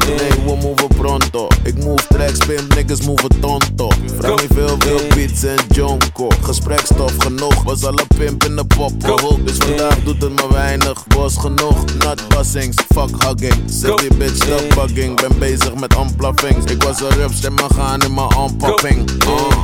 Nee, 0.06 0.30
we 0.44 0.56
move 0.62 0.86
pronto. 0.96 1.48
Ik 1.62 1.84
move 1.84 2.06
tracks, 2.08 2.38
pimp, 2.38 2.74
niggas 2.74 3.00
move 3.06 3.28
tonto. 3.40 3.88
Vraag 4.18 4.40
niet 4.40 4.50
veel, 4.54 4.76
veel 4.78 5.00
beats 5.14 5.42
en 5.42 5.58
jonko. 5.68 6.28
Gesprekstof 6.42 7.12
genoeg, 7.18 7.62
was 7.62 7.84
alle 7.84 8.04
pimp 8.16 8.44
in 8.44 8.56
de 8.56 8.64
pop 8.64 8.92
gehoord 9.04 9.46
Dus 9.46 9.56
vandaag 9.56 10.02
doet 10.04 10.22
het 10.22 10.34
maar 10.34 10.52
weinig, 10.52 11.04
was 11.16 11.36
genoeg 11.36 11.84
Not 11.98 12.28
bussings, 12.28 12.76
fuck 12.88 13.10
hugging. 13.24 13.62
Zeg 13.66 13.94
die 13.94 14.14
bitch, 14.14 14.36
stop 14.36 14.74
bugging. 14.74 15.20
Ben 15.20 15.38
bezig 15.38 15.74
met 15.74 15.96
unpluffings 15.96 16.72
Ik 16.72 16.82
was 16.82 17.00
een 17.00 17.10
rups, 17.10 17.44
en 17.44 17.54
maar 17.54 17.70
gaan 17.74 18.00
in 18.00 18.14
mijn 18.14 18.28
unpopping 18.38 19.10
uh. 19.26 19.58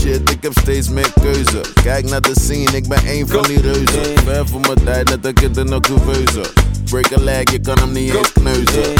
Shit, 0.00 0.30
ik 0.30 0.38
heb 0.40 0.52
steeds 0.60 0.88
meer 0.88 1.12
keuze. 1.20 1.60
Kijk 1.82 2.10
naar 2.10 2.20
de 2.20 2.34
scene, 2.40 2.76
ik 2.76 2.88
ben 2.88 2.98
een 3.06 3.28
van 3.28 3.42
die 3.42 3.60
reuzen. 3.60 4.18
Ver 4.24 4.48
voor 4.48 4.60
mijn 4.60 4.84
tijd, 4.84 5.08
net 5.08 5.24
een 5.24 5.34
kind 5.34 5.56
in 5.56 5.72
een 5.72 5.80
couveuse. 5.80 6.40
Break 6.84 7.12
a 7.12 7.20
leg, 7.20 7.50
je 7.50 7.60
kan 7.60 7.78
hem 7.78 7.92
niet 7.92 8.14
eens 8.14 8.32
kneuzen. 8.32 8.94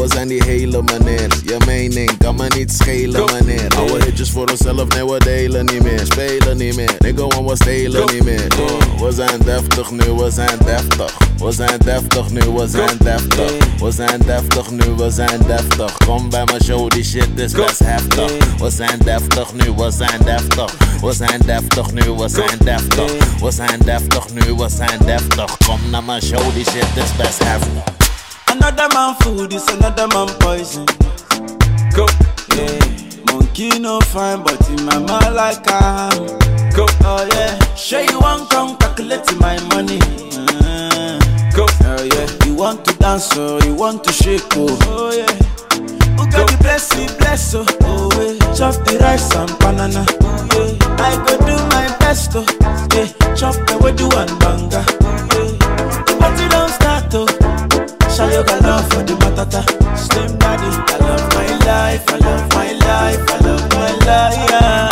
We 0.00 0.06
zijn 0.08 0.28
die 0.28 0.44
hele 0.44 0.82
meneer. 0.82 1.28
Je 1.44 1.56
mening 1.66 2.18
kan 2.18 2.34
me 2.36 2.46
niet 2.56 2.72
schelen, 2.72 3.24
meneer. 3.32 3.68
Oude 3.76 4.04
hitjes 4.04 4.30
voor 4.30 4.48
onszelf, 4.50 4.88
nee, 4.88 5.04
we 5.04 5.18
delen 5.18 5.66
niet 5.66 5.82
meer. 5.82 6.00
Spelen 6.04 6.56
niet 6.56 6.76
meer, 6.76 6.94
nigga, 6.98 7.26
want 7.26 7.50
we 7.50 7.56
stelen 7.56 8.12
niet 8.12 8.24
meer. 8.24 8.46
Uh, 8.58 9.00
we 9.02 9.12
zijn 9.12 9.40
deftig 9.44 9.90
nu, 9.90 10.12
we 10.12 10.30
zijn 10.30 10.58
deftig. 10.64 11.18
We 11.38 11.52
zijn 11.52 11.78
deftig 11.84 12.30
nu, 12.30 12.40
we 12.40 12.68
zijn 12.68 12.96
deftig. 12.98 13.52
We 13.80 13.90
zijn 13.90 14.20
deftig 14.26 14.70
nu, 14.70 14.84
we 14.96 15.10
zijn 15.10 15.40
deftig. 15.46 15.96
Kom 15.96 16.30
bij 16.30 16.44
mijn 16.44 16.62
show, 16.62 16.90
die 16.90 17.04
shit 17.04 17.28
is 17.36 17.52
best 17.52 17.78
heftig. 17.78 18.32
We 18.58 18.70
zijn 18.70 18.98
deftig 18.98 19.54
nu, 19.54 19.72
we 19.76 19.90
zijn 19.90 20.20
deftig. 20.24 20.76
We 21.00 21.12
zijn 21.12 21.40
deftig 21.46 21.92
nu, 21.92 22.10
we 22.10 22.28
zijn 22.28 22.58
deftig. 22.64 23.40
We 23.40 23.50
zijn 23.50 23.80
deftig 23.84 24.32
nu, 24.32 24.54
we 24.54 24.68
zijn 24.68 24.98
deftig. 25.04 25.56
Kom 25.66 25.80
naar 25.90 26.04
mijn 26.04 26.22
show, 26.22 26.54
die 26.54 26.64
shit 26.64 26.86
is 26.94 27.16
best 27.16 27.44
heftig. 27.44 28.09
Another 28.50 28.88
man 28.94 29.14
food 29.16 29.52
is 29.52 29.66
another 29.68 30.06
man 30.08 30.28
poison. 30.40 30.86
Go. 31.94 32.06
Yeah. 32.56 32.78
Monkey 33.26 33.78
no 33.78 34.00
fine, 34.00 34.42
but 34.42 34.60
in 34.70 34.84
my 34.84 34.98
mind 34.98 35.34
like 35.34 35.64
I'm. 35.70 36.26
Go. 36.74 36.86
Oh 37.04 37.26
yeah. 37.32 37.58
Sure 37.74 38.00
you 38.02 38.18
want 38.20 38.50
come 38.50 38.76
calculate 38.76 39.24
my 39.40 39.58
money. 39.68 39.98
Uh, 40.32 41.18
Go. 41.54 41.66
oh 41.84 42.02
yeah. 42.02 42.46
You 42.46 42.54
want 42.54 42.84
to 42.86 42.94
dance 42.98 43.36
or 43.36 43.60
you 43.64 43.74
want 43.74 44.04
to 44.04 44.12
shake 44.12 44.42
oh. 44.56 44.78
Oh 44.82 45.12
yeah. 45.12 45.32
Who 46.16 46.30
got 46.30 46.48
the 46.50 46.56
blessing, 46.60 47.06
bless 47.18 47.54
oh. 47.54 47.64
Oh 47.82 48.10
yeah. 48.14 48.54
Chop 48.54 48.74
the 48.84 48.98
rice 49.00 49.34
and 49.34 49.50
banana. 49.58 50.04
Oh 50.20 50.76
yeah. 50.78 50.96
I 50.98 51.16
go 51.26 51.38
do 51.46 51.56
my 51.70 51.86
best 51.98 52.32
oh. 52.34 52.44
Yeah. 52.94 53.34
Chop 53.34 53.54
the 53.66 53.92
do 53.96 54.08
and 54.16 54.40
banga. 54.40 55.29
Shayo 58.20 58.44
got 58.46 58.60
love 58.60 58.86
for 58.92 59.02
the 59.02 59.14
matata. 59.14 59.64
Slim 59.96 60.36
daddy, 60.36 60.68
I 60.68 60.96
love 61.00 61.24
my 61.32 61.48
life, 61.64 62.04
I 62.06 62.18
love 62.18 62.52
my 62.52 62.70
life, 62.84 63.30
I 63.30 63.38
love 63.46 63.64
my 63.72 63.92
life. 64.04 64.50
Yeah, 64.50 64.90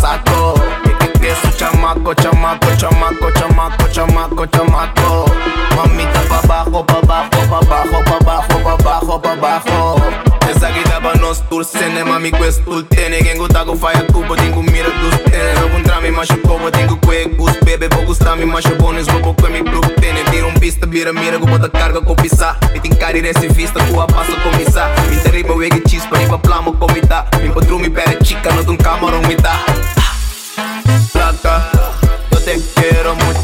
saco 0.00 0.89
Chamaco, 1.56 2.14
chamaco, 2.14 2.66
chamaco, 2.76 3.30
chamaco, 3.32 3.88
chamaco, 3.92 4.46
chamaco. 4.46 5.30
Mamita 5.76 6.20
pa' 6.28 6.40
abajo, 6.42 6.84
pa' 6.84 6.98
abajo, 7.02 7.30
pa' 7.48 7.58
abajo, 7.58 8.02
pa' 8.04 8.16
abajo, 8.16 8.58
pa' 8.64 8.72
abajo, 8.74 9.18
pa' 9.18 9.32
abajo. 9.32 10.00
Ezagita 10.50 11.00
pa' 11.00 11.14
nos 11.20 11.40
tulsene, 11.48 12.04
mami 12.04 12.30
questul 12.30 12.84
tene. 12.88 13.20
Gengu 13.22 13.48
tago 13.48 13.74
faia 13.76 14.02
cubo, 14.12 14.36
tingu 14.36 14.62
mira 14.62 14.88
tus 15.00 15.30
tene. 15.30 15.54
Logo 15.60 15.76
un 15.76 15.82
trami, 15.82 16.10
macho 16.10 16.36
cobo, 16.42 16.70
tingu 16.70 16.96
cuecus, 17.00 17.52
bebe. 17.64 17.88
Bogu 17.88 18.14
stami, 18.14 18.44
macho 18.46 18.74
bonus, 18.76 19.06
bobo 19.06 19.34
que 19.34 19.48
mi 19.48 19.62
plug 19.62 19.94
tene. 20.00 20.24
Tira 20.30 20.46
un 20.46 20.54
pista, 20.54 20.86
bira, 20.86 21.12
mira, 21.12 21.36
gu 21.38 21.46
bota 21.46 21.68
carga, 21.68 22.00
copisa. 22.00 22.56
Mi 22.72 22.80
tincari 22.80 23.20
recifista, 23.20 23.80
cu 23.84 24.00
apasa 24.00 24.32
comisa. 24.42 24.88
Mi 25.10 25.16
terriba, 25.22 25.54
wege 25.54 25.80
chispa, 25.86 26.16
riba 26.18 26.38
plamo, 26.38 26.72
comita. 26.72 27.26
Mi 27.42 27.50
patrumi, 27.50 27.90
pere 27.90 28.18
chica, 28.22 28.50
no 28.54 28.62
tun 28.64 28.76
camaron, 28.76 29.26
mi 29.26 29.34
da. 29.36 29.52
Yo 31.42 32.38
te 32.44 32.60
quiero 32.74 33.14
muchacha 33.14 33.39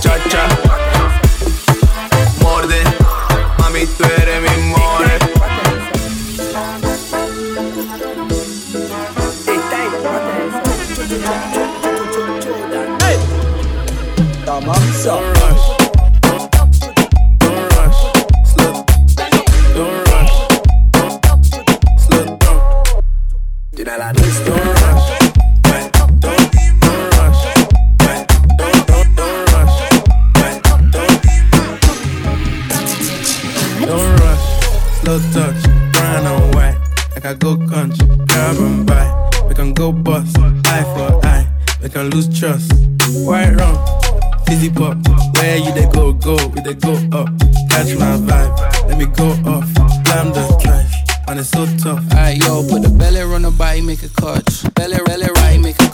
can 41.96 42.10
lose 42.10 42.28
trust. 42.28 42.70
White 43.24 43.56
rum. 43.56 43.74
Fizzy 44.44 44.68
pop, 44.68 44.98
where 45.36 45.56
you 45.56 45.72
they 45.72 45.88
go, 45.88 46.12
go, 46.12 46.36
we 46.48 46.60
they 46.60 46.74
go 46.74 46.92
up. 47.16 47.26
Catch 47.70 47.96
my 47.96 48.20
vibe, 48.28 48.52
let 48.88 48.98
me 48.98 49.06
go 49.06 49.28
off. 49.48 49.64
Blam 50.04 50.28
the 50.36 50.44
drive, 50.62 50.92
and 51.26 51.40
it's 51.40 51.48
so 51.48 51.64
tough. 51.80 52.04
Alright, 52.12 52.36
yo, 52.36 52.62
put 52.68 52.82
the 52.82 52.90
belly 52.90 53.22
on 53.22 53.42
the 53.42 53.50
body, 53.50 53.80
make 53.80 54.02
a 54.02 54.10
catch. 54.10 54.68
Belly, 54.74 54.98
belly, 55.06 55.28
right, 55.40 55.58
make 55.58 55.80
a, 55.80 55.88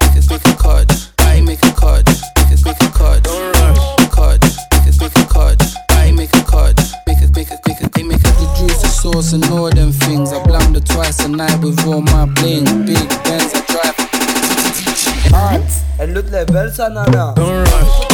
make 0.00 0.16
a, 0.16 0.32
make 0.32 0.46
a 0.48 0.56
catch. 0.56 1.14
Body, 1.18 1.42
make 1.42 1.62
a 1.62 1.72
catch. 1.76 2.08
Make 2.40 2.48
a, 2.48 2.64
make 2.64 2.80
a 2.80 2.88
catch. 2.96 3.22
Don't 3.22 3.52
rush. 3.60 3.84
Catch. 4.16 4.48
Make 4.72 4.88
a, 4.88 5.04
make 5.04 5.18
a 5.20 5.24
catch. 5.28 5.64
Body, 5.92 6.12
make 6.12 6.32
a 6.32 6.42
catch. 6.48 6.80
Make 7.06 7.20
a, 7.20 7.28
make 7.36 7.50
a, 7.52 7.56
make 7.68 7.80
a, 7.84 8.02
make 8.02 8.24
a, 8.24 8.30
the 8.40 8.46
juice, 8.56 8.80
the 8.80 8.88
sauce, 8.88 9.34
and 9.34 9.44
all 9.52 9.68
them 9.68 9.92
things. 9.92 10.32
I 10.32 10.42
blammed 10.42 10.76
it 10.78 10.86
twice 10.86 11.20
a 11.20 11.28
night 11.28 11.60
with 11.60 11.84
all 11.84 12.00
my 12.00 12.24
bling. 12.24 12.64
Big 12.86 13.08
Benz, 13.28 13.52
I 13.52 13.60
drive. 13.68 13.93
And 15.98 16.14
look 16.14 16.30
like 16.30 16.46
Belsa 16.48 16.88
Nana. 16.92 17.34
Don't 17.36 17.64
rush. 17.64 18.13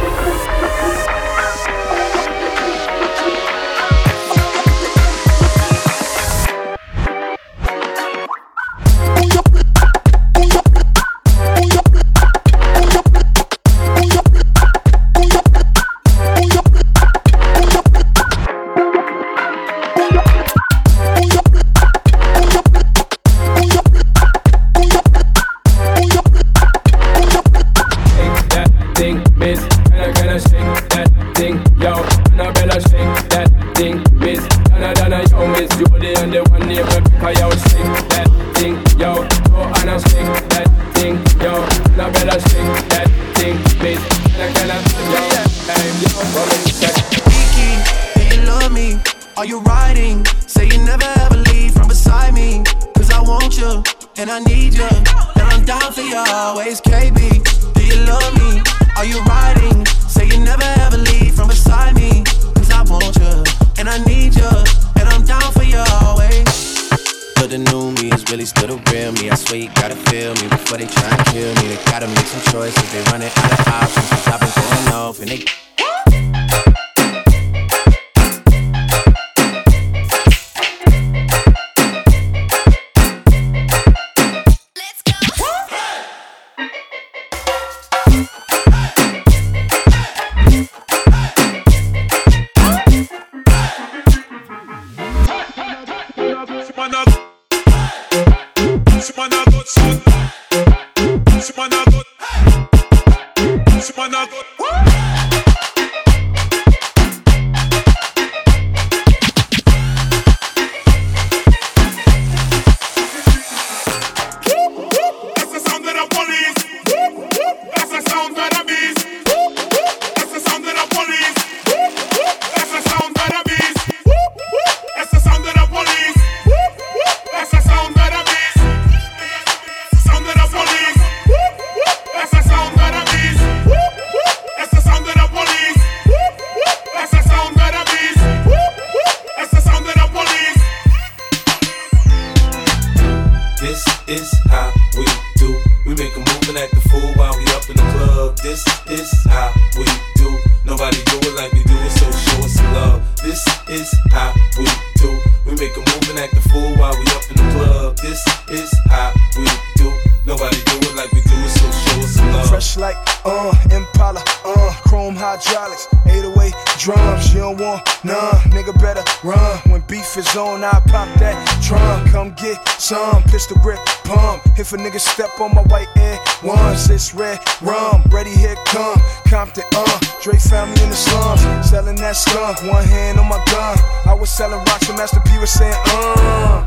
found 180.49 180.73
me 180.73 180.83
in 180.83 180.89
the 180.89 180.95
slums, 180.95 181.41
selling 181.69 181.95
that 181.97 182.15
skunk. 182.15 182.61
One 182.65 182.85
hand 182.85 183.19
on 183.19 183.27
my 183.27 183.41
gun, 183.51 183.77
I 184.07 184.13
was 184.13 184.29
selling 184.29 184.59
rocks 184.65 184.89
and 184.89 184.97
Master 184.97 185.21
P 185.25 185.37
was 185.37 185.51
saying, 185.51 185.75
uh. 185.93 186.65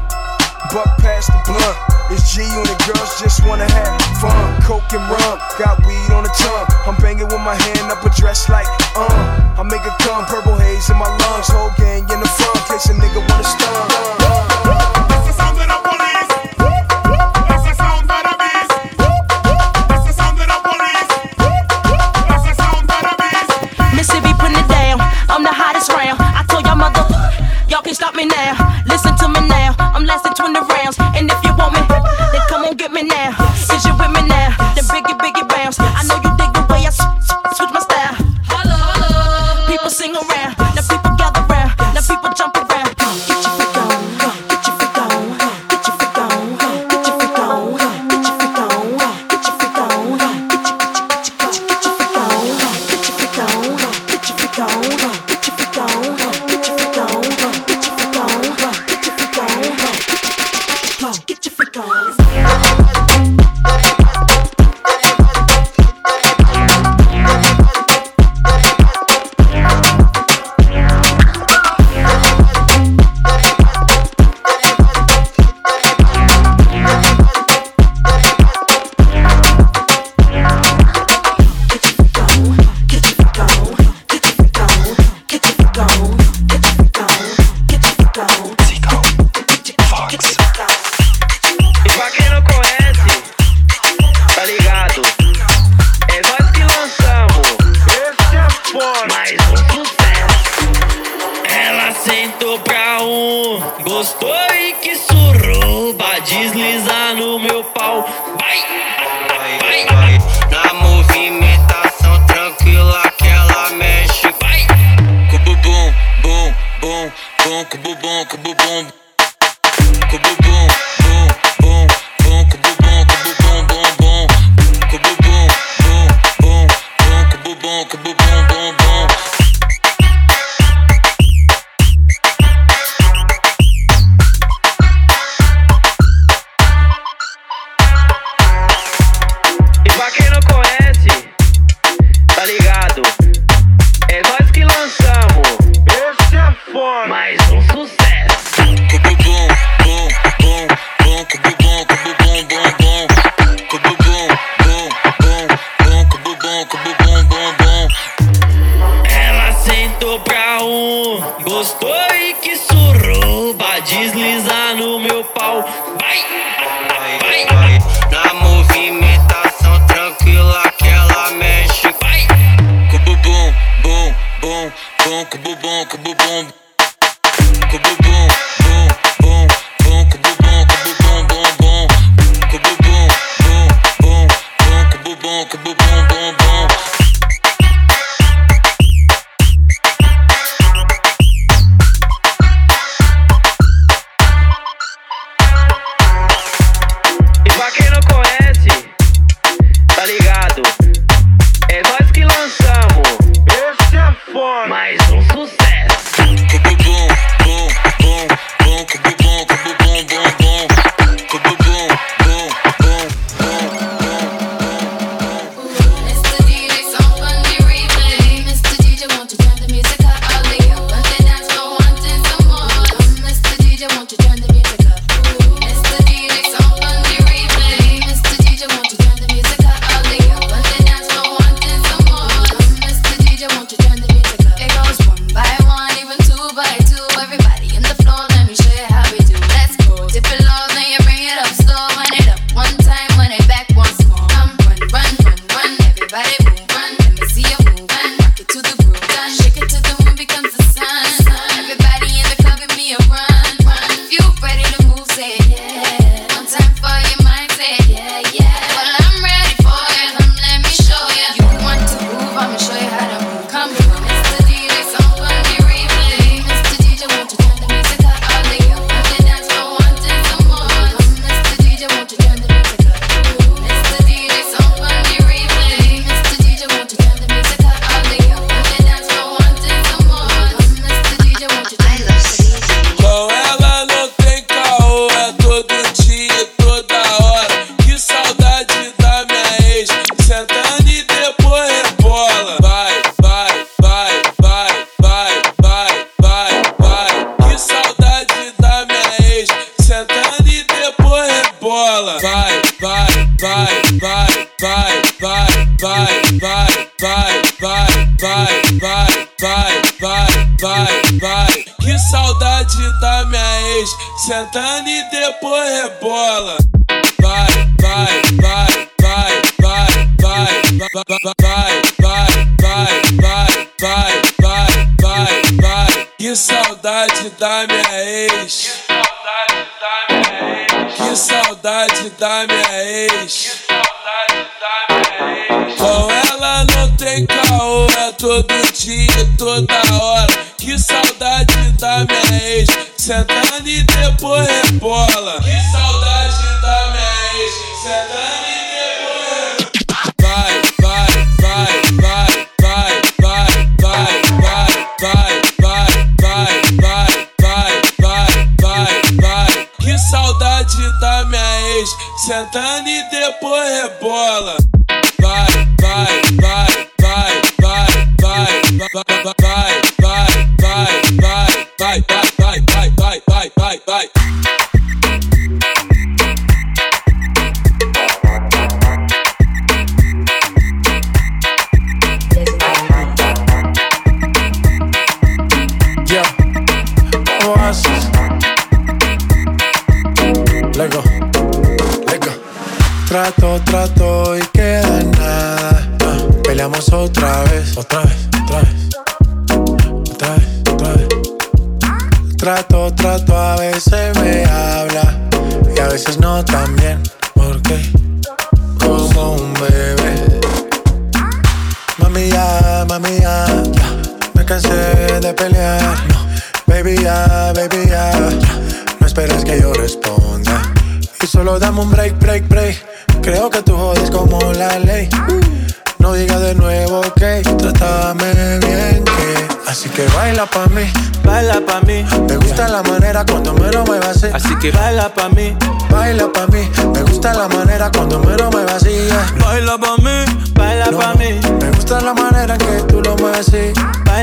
Buck 0.72 0.88
past 0.98 1.28
the 1.28 1.38
blunt. 1.44 1.76
It's 2.10 2.34
G 2.34 2.42
and 2.42 2.66
the 2.66 2.76
girls 2.86 3.20
just 3.20 3.44
wanna 3.46 3.68
have 3.70 3.94
fun. 4.20 4.62
Coke 4.62 4.90
and 4.92 5.04
rum, 5.06 5.38
got 5.58 5.78
weed 5.86 6.10
on 6.10 6.24
the 6.24 6.32
tongue. 6.34 6.66
I'm 6.86 6.96
banging 7.02 7.28
with 7.28 7.42
my 7.42 7.54
hand 7.54 7.90
up 7.90 8.04
a 8.04 8.10
dress 8.10 8.48
like, 8.48 8.66
uh. 8.96 9.58
I 9.58 9.62
make 9.62 9.84
a 9.84 9.94
cum, 10.02 10.24
purple 10.26 10.56
haze 10.56 10.88
in 10.90 10.96
my 10.96 11.08
lungs. 11.08 11.48
Whole 11.48 11.72
gang 11.76 12.02
in 12.08 12.18
the 12.20 12.30
front, 12.30 12.60
case 12.68 12.86
a 12.90 12.94
nigga 12.94 13.20
wanna 13.28 13.44
stun. 13.44 13.86
Uh. 14.20 14.63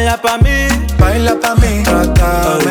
Baila 0.01 0.17
pa' 0.17 0.37
mí, 0.41 0.67
baila 0.97 1.35
pa' 1.39 1.53
mí, 1.61 1.83
trátame 1.83 2.70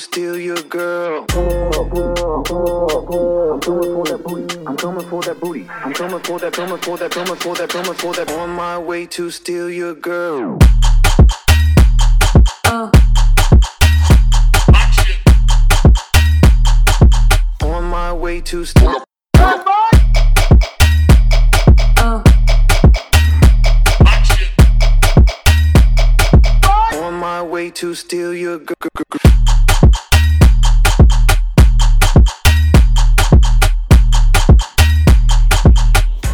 steal 0.00 0.38
your 0.38 0.62
girl. 0.62 1.26
I'm 1.30 1.36
coming 1.36 3.46
for 3.86 4.04
that 4.04 4.22
booty. 4.24 4.58
I'm 4.66 4.76
coming 4.76 5.06
for 5.06 5.22
that 5.22 5.38
booty. 5.40 5.66
I'm 5.68 5.92
coming 5.92 6.20
for 6.20 6.38
that, 6.38 6.52
coming 6.54 6.78
for 6.78 6.96
that, 6.96 7.10
coming 7.10 7.36
for 7.36 7.54
that, 7.54 7.68
coming 7.68 7.94
for 7.94 8.14
that. 8.14 8.30
On 8.32 8.50
my 8.50 8.78
way 8.78 9.06
to 9.06 9.30
steal 9.30 9.68
your 9.68 9.94
girl. 9.94 10.58
Uh. 12.64 12.90
On 17.62 17.84
my 17.84 18.12
way 18.12 18.40
to 18.40 18.64
steal. 18.64 19.09
to 27.80 27.94
steal 27.94 28.34
your 28.34 28.58
girl. 28.58 28.76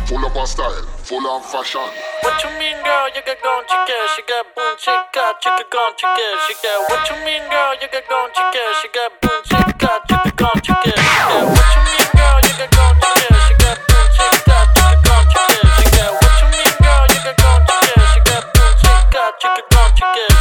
Full 0.06 0.26
up 0.26 0.34
on 0.34 0.46
style, 0.48 0.82
full 1.06 1.24
on 1.24 1.40
fashion. 1.42 1.86
What 2.22 2.42
you 2.42 2.50
mean, 2.58 2.74
girl? 2.82 3.06
You 3.14 3.22
got 3.22 3.38
gone 3.46 3.62
chica, 3.62 3.94
she 4.16 4.22
got 4.26 4.46
boom 4.56 4.74
chica, 4.76 5.38
chica 5.38 5.64
gone 5.70 5.94
chica, 5.94 6.26
she 6.48 6.54
got. 6.66 6.90
What 6.90 7.06
you 7.10 7.16
mean, 7.24 7.46
girl? 7.46 7.78
You 7.78 7.86
got 7.94 8.08
gone 8.10 8.30
chica, 8.34 8.62
she 8.82 8.88
got 8.90 9.14
boom 9.22 9.38
chica, 9.46 10.02
chica 10.10 10.30
gone 10.34 10.60
chica, 10.66 10.98
she 10.98 11.14
got. 11.14 11.46
What 11.46 11.70
you 11.70 11.82
mean, 11.86 12.10
girl? 12.18 12.42
You 12.42 12.58
got 12.58 12.74
gone 12.74 12.98
chica, 12.98 13.38
she 13.46 13.54
got 13.62 13.78
boom 13.86 14.06
chica, 14.18 14.58
chica 14.74 14.98
gone 15.06 15.26
chica, 15.30 15.62
she 15.78 15.86
got. 15.94 16.10
What 16.10 16.34
you 16.42 16.46
mean, 16.50 16.74
girl? 16.82 17.06
You 17.06 17.18
got 17.22 17.38
gone 17.38 17.62
chica, 17.70 18.02
she 18.10 18.18
got 18.34 18.42
boom 18.50 18.72
chica, 18.82 19.22
chica 19.38 19.62
gone 19.70 19.94
chica. 19.94 20.35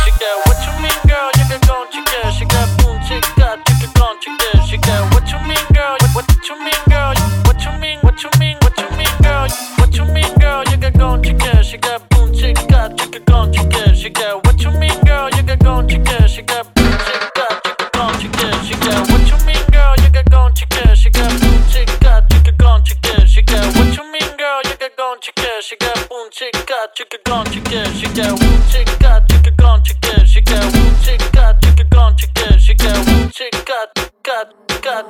chicka 26.96 27.18
gone 27.26 27.46
chicka 27.48 27.84
chicka 28.00 28.26
woo 28.40 28.58
chicka 28.72 29.22
chicka 29.28 29.52
gone 29.58 29.82
chicka 29.84 30.14
chicka 30.32 30.60
woo 30.74 30.92
chicka 31.04 31.46
chicka 31.62 31.84
gone 31.90 32.16
chicka 32.16 32.48
chicka 32.66 32.92
woo 33.06 33.28
chicka 33.36 33.80
got 34.24 34.48
got 34.82 35.06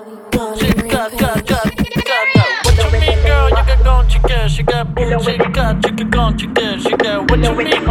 chicka 0.57 1.09
got 1.19 1.45
got 1.45 1.67
got 2.09 2.65
what 2.65 2.75
you 2.77 2.99
mean 2.99 3.19
girl 3.23 3.49
you 3.49 3.55
got 3.69 3.83
gone 3.83 4.07
chicka 4.09 4.47
chicka 4.49 4.83
woo 4.95 5.19
chicka 5.19 5.65
chicka 5.83 6.03
gone 6.09 6.35
chicka 6.39 6.65
chicka 6.83 7.29
what 7.29 7.39
you 7.43 7.53
mean 7.55 7.84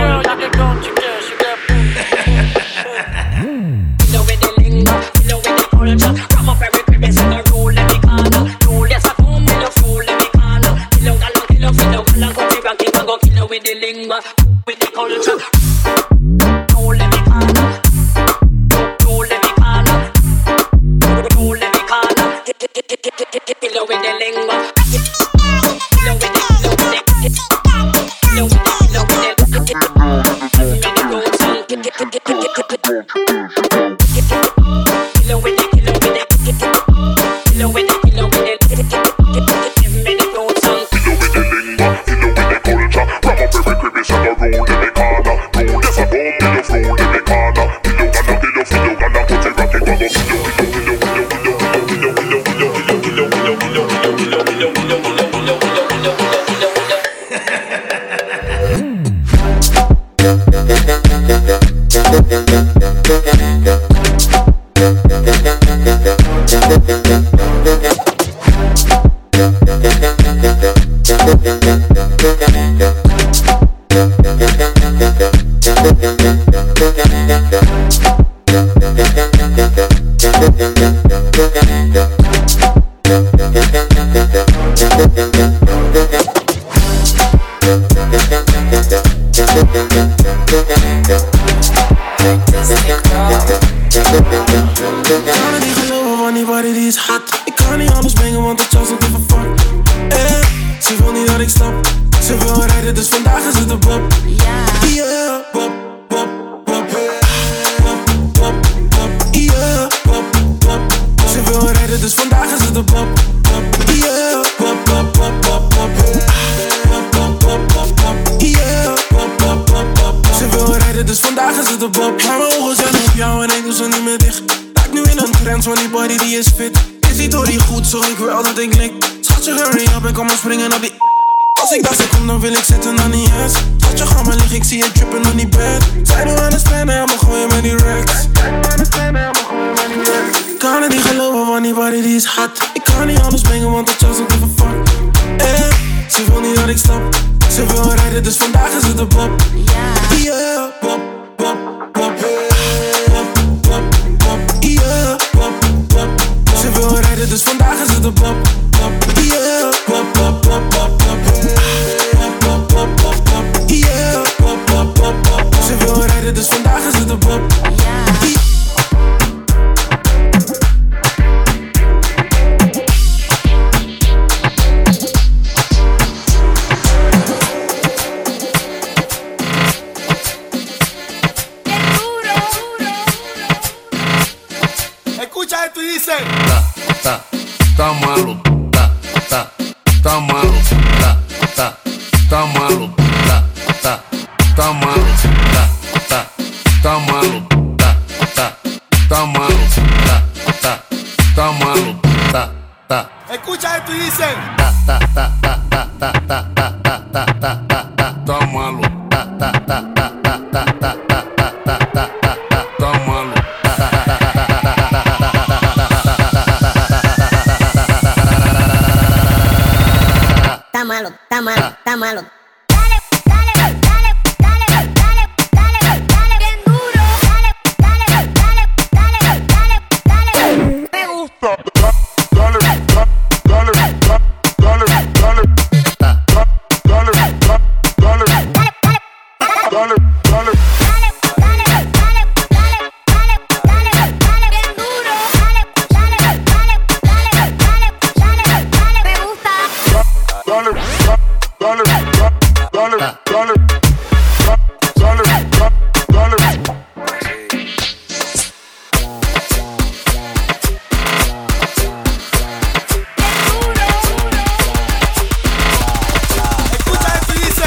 Escucha 266.73 267.19
esto 267.21 267.35
y 267.35 267.39
dice: 267.39 267.65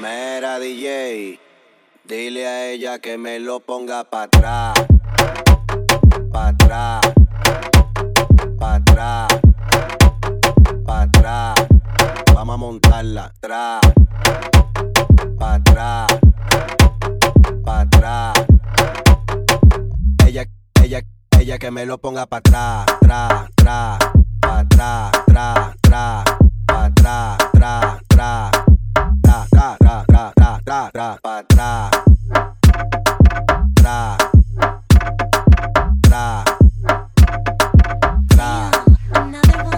Mera 0.00 0.60
DJ, 0.60 1.40
dile 2.04 2.46
a 2.46 2.66
ella 2.70 3.00
que 3.00 3.18
me 3.18 3.40
lo 3.40 3.58
ponga 3.58 4.04
para 4.04 4.24
atrás. 4.24 4.74
Para 6.30 6.48
atrás. 6.48 7.00
Para 8.56 8.74
atrás. 8.76 9.40
Para 10.84 11.02
atrás. 11.02 11.66
Vamos 12.32 12.54
a 12.54 12.56
montarla. 12.58 13.24
Atrás 13.24 13.80
pa' 15.38 15.54
atrás, 15.54 16.06
pa' 17.64 17.80
atrás. 17.80 18.34
Ella, 20.26 20.44
ella, 20.82 21.00
ella 21.38 21.58
que 21.58 21.70
me 21.70 21.86
lo 21.86 21.98
ponga 21.98 22.26
pa' 22.26 22.38
atrás, 22.38 22.86
tra, 23.00 23.48
tra, 23.54 23.98
pa' 24.40 24.58
atrás, 24.58 25.10
tra, 25.26 25.74
tra, 25.80 26.24
pa' 26.66 26.84
atrás, 26.84 27.38
tra, 27.52 27.80
tra, 28.12 28.58
tra, 29.20 29.46
tra, 29.48 29.76
tra, 29.78 30.04
tra, 30.06 30.32
tra, 30.34 30.60
tra, 30.64 30.90
tra, 30.92 31.18
pa' 31.22 31.38
atrás. 31.38 31.90
Tra, 33.74 34.16
tra, 36.02 36.44
tra. 38.28 38.70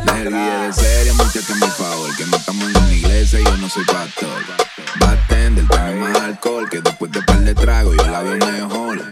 Deje 0.05 0.31
de 0.31 0.73
serio, 0.73 1.15
muchacha, 1.15 1.55
por 1.61 1.71
favor, 1.71 2.17
que 2.17 2.27
no 2.27 2.37
estamos 2.37 2.65
en 2.71 2.77
una 2.77 2.93
iglesia 2.93 3.41
y 3.41 3.45
yo 3.45 3.57
no 3.59 3.69
soy 3.69 3.85
pastor 3.85 4.58
que 6.41 6.81
después 6.81 7.11
de 7.11 7.21
par 7.23 7.41
de 7.41 7.55
trago 7.55 7.93
yo 7.95 8.07
la 8.07 8.23
veo 8.23 8.37
mejor. 8.39 9.03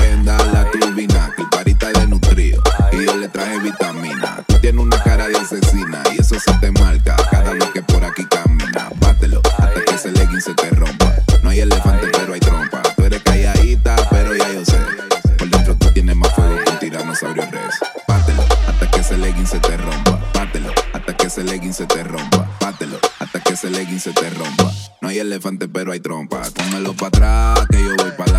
Venda 0.00 0.36
la 0.52 0.70
tubina, 0.70 1.32
que 1.34 1.42
el 1.42 1.48
parita 1.48 1.90
de 1.90 2.06
nutrido. 2.06 2.62
Y 2.92 3.06
yo 3.06 3.16
le 3.16 3.28
traje 3.28 3.58
vitamina. 3.60 4.44
Tú 4.46 4.58
tienes 4.58 4.82
una 4.82 5.02
cara 5.02 5.28
de 5.28 5.36
asesina 5.36 6.02
y 6.14 6.20
eso 6.20 6.38
se 6.38 6.52
te 6.54 6.70
marca. 6.72 7.16
elefante, 25.22 25.68
pero 25.68 25.92
hay 25.92 26.00
trompa. 26.00 26.42
Póngalo 26.54 26.94
para 26.94 27.08
atrás, 27.08 27.66
que 27.70 27.82
yo 27.82 27.96
voy 27.96 28.10
para 28.16 28.31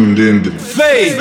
tuned 0.00 0.18
in 0.18 0.42
to 0.42 0.50
Fade. 0.50 1.18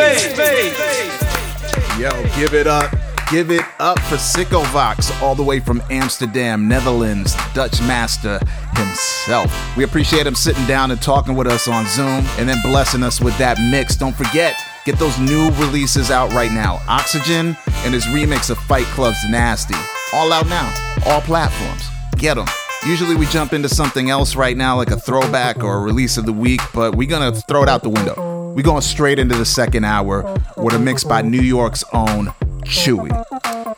Yo, 2.00 2.10
give 2.38 2.54
it 2.54 2.68
up. 2.68 2.94
Give 3.30 3.52
it 3.52 3.64
up 3.80 4.00
for 4.00 4.16
Sicko 4.16 4.66
Vox, 4.72 5.12
all 5.22 5.36
the 5.36 5.44
way 5.44 5.60
from 5.60 5.84
Amsterdam, 5.92 6.68
Netherlands, 6.68 7.36
Dutch 7.54 7.80
master 7.82 8.40
himself. 8.74 9.54
We 9.78 9.84
appreciate 9.84 10.26
him 10.26 10.34
sitting 10.34 10.66
down 10.66 10.90
and 10.90 11.00
talking 11.00 11.36
with 11.36 11.46
us 11.46 11.68
on 11.68 11.86
Zoom 11.86 12.26
and 12.40 12.50
then 12.50 12.60
blessing 12.64 13.04
us 13.04 13.22
with 13.22 13.38
that 13.38 13.60
mix. 13.60 13.96
Don't 13.96 14.16
forget, 14.16 14.56
get 14.84 14.98
those 14.98 15.20
new 15.20 15.52
releases 15.64 16.10
out 16.10 16.34
right 16.34 16.52
now 16.52 16.82
Oxygen 16.88 17.56
and 17.84 17.94
his 17.94 18.06
remix 18.06 18.50
of 18.50 18.58
Fight 18.58 18.86
Club's 18.86 19.24
Nasty. 19.30 19.76
All 20.12 20.34
out 20.34 20.48
now, 20.48 20.74
all 21.06 21.22
platforms. 21.22 21.88
Get 22.18 22.34
them. 22.34 22.48
Usually 22.88 23.16
we 23.16 23.28
jump 23.28 23.54
into 23.54 23.70
something 23.70 24.10
else 24.10 24.36
right 24.36 24.58
now, 24.58 24.76
like 24.76 24.90
a 24.90 25.00
throwback 25.00 25.64
or 25.64 25.78
a 25.78 25.82
release 25.82 26.18
of 26.18 26.26
the 26.26 26.34
week, 26.34 26.62
but 26.74 26.96
we're 26.96 27.10
gonna 27.10 27.32
throw 27.32 27.62
it 27.62 27.70
out 27.70 27.84
the 27.84 27.90
window. 27.90 28.29
We're 28.60 28.64
going 28.64 28.82
straight 28.82 29.20
into 29.20 29.38
the 29.38 29.46
second 29.46 29.86
hour 29.86 30.38
with 30.58 30.76
a 30.76 30.80
mix 30.80 31.06
by 31.06 31.22
New 31.22 31.40
York's 31.40 31.86
own 31.94 32.26
Chuwy. 32.66 33.10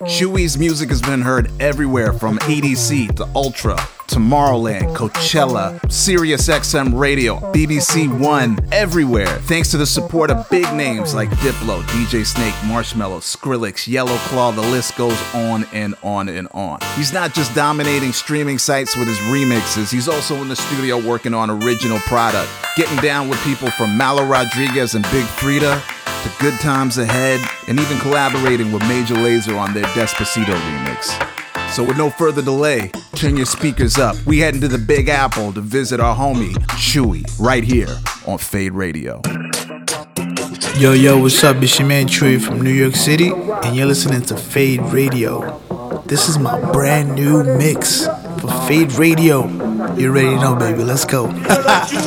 Chuwy's 0.07 0.57
music 0.57 0.89
has 0.89 1.03
been 1.03 1.21
heard 1.21 1.51
everywhere 1.61 2.13
from 2.13 2.39
EDC 2.39 3.15
to 3.17 3.29
Ultra 3.35 3.77
Tomorrowland, 4.11 4.93
Coachella, 4.95 5.89
Sirius 5.89 6.49
XM 6.49 6.99
Radio, 6.99 7.37
BBC 7.53 8.07
One, 8.19 8.59
everywhere. 8.73 9.39
Thanks 9.43 9.71
to 9.71 9.77
the 9.77 9.85
support 9.85 10.29
of 10.29 10.49
big 10.49 10.71
names 10.73 11.13
like 11.13 11.29
Diplo, 11.29 11.81
DJ 11.83 12.25
Snake, 12.25 12.53
Marshmello, 12.65 13.21
Skrillex, 13.21 13.87
Yellow 13.87 14.17
Claw, 14.27 14.51
the 14.51 14.61
list 14.61 14.97
goes 14.97 15.17
on 15.33 15.65
and 15.71 15.95
on 16.03 16.27
and 16.27 16.49
on. 16.51 16.79
He's 16.95 17.13
not 17.13 17.33
just 17.33 17.55
dominating 17.55 18.11
streaming 18.11 18.57
sites 18.57 18.97
with 18.97 19.07
his 19.07 19.17
remixes, 19.19 19.91
he's 19.91 20.09
also 20.09 20.35
in 20.41 20.49
the 20.49 20.57
studio 20.57 20.99
working 20.99 21.33
on 21.33 21.49
original 21.49 21.99
product, 21.99 22.49
getting 22.75 22.97
down 22.97 23.29
with 23.29 23.39
people 23.43 23.71
from 23.71 23.95
Malo 23.95 24.25
Rodriguez 24.25 24.93
and 24.93 25.03
Big 25.05 25.25
Freedia 25.25 25.81
to 26.23 26.31
Good 26.39 26.59
Times 26.59 26.97
Ahead, 26.97 27.39
and 27.69 27.79
even 27.79 27.97
collaborating 27.99 28.73
with 28.73 28.81
Major 28.89 29.15
Lazer 29.15 29.57
on 29.57 29.73
their 29.73 29.85
Despacito 29.85 30.53
remix. 30.53 31.71
So, 31.71 31.83
with 31.83 31.97
no 31.97 32.09
further 32.09 32.41
delay, 32.41 32.91
turn 33.21 33.37
your 33.37 33.45
speakers 33.45 33.99
up. 33.99 34.15
We 34.25 34.39
head 34.39 34.55
into 34.55 34.67
the 34.67 34.79
Big 34.79 35.07
Apple 35.07 35.53
to 35.53 35.61
visit 35.61 35.99
our 35.99 36.15
homie 36.15 36.53
Chuwy 36.69 37.23
right 37.39 37.63
here 37.63 37.99
on 38.25 38.39
Fade 38.39 38.71
Radio. 38.71 39.21
Yo, 40.75 40.93
yo, 40.93 41.19
what's 41.19 41.43
up? 41.43 41.61
It's 41.61 41.77
your 41.77 41.87
man 41.87 42.07
Chuwy 42.07 42.41
from 42.41 42.61
New 42.61 42.71
York 42.71 42.95
City, 42.95 43.29
and 43.31 43.75
you're 43.75 43.85
listening 43.85 44.23
to 44.23 44.35
Fade 44.35 44.81
Radio. 44.91 45.59
This 46.07 46.29
is 46.29 46.39
my 46.39 46.59
brand 46.71 47.13
new 47.13 47.43
mix 47.43 48.07
for 48.39 48.49
Fade 48.67 48.93
Radio. 48.93 49.45
You 49.93 50.09
already 50.09 50.35
know, 50.37 50.55
baby. 50.55 50.83
Let's 50.83 51.05
go. 51.05 51.27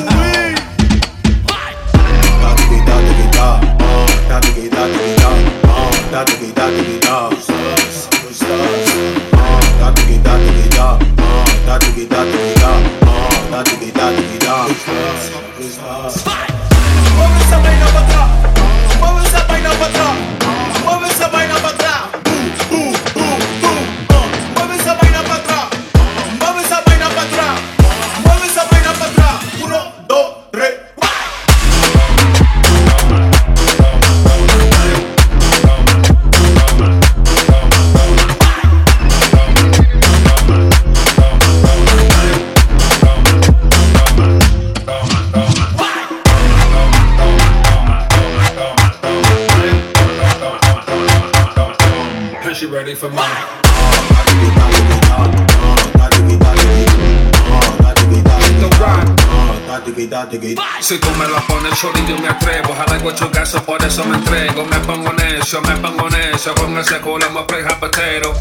Si 60.80 60.98
tú 60.98 61.10
me 61.18 61.28
la 61.28 61.40
pones 61.46 61.78
solo 61.78 61.98
yo 62.08 62.16
me 62.16 62.28
atrevo 62.28 62.74
ocho 63.04 63.28
gasos, 63.30 63.60
por 63.62 63.82
eso 63.84 64.04
me 64.06 64.16
entrego 64.16 64.64
Me 64.64 64.78
pongo 64.80 65.12
necio, 65.12 65.60
me 65.60 65.76
pongo 65.76 66.08
necio 66.08 66.54
Con 66.54 66.78
ese 66.78 66.98
culo 67.00 67.28
me 67.30 67.40
hot 67.40 67.78
potato 67.78 68.32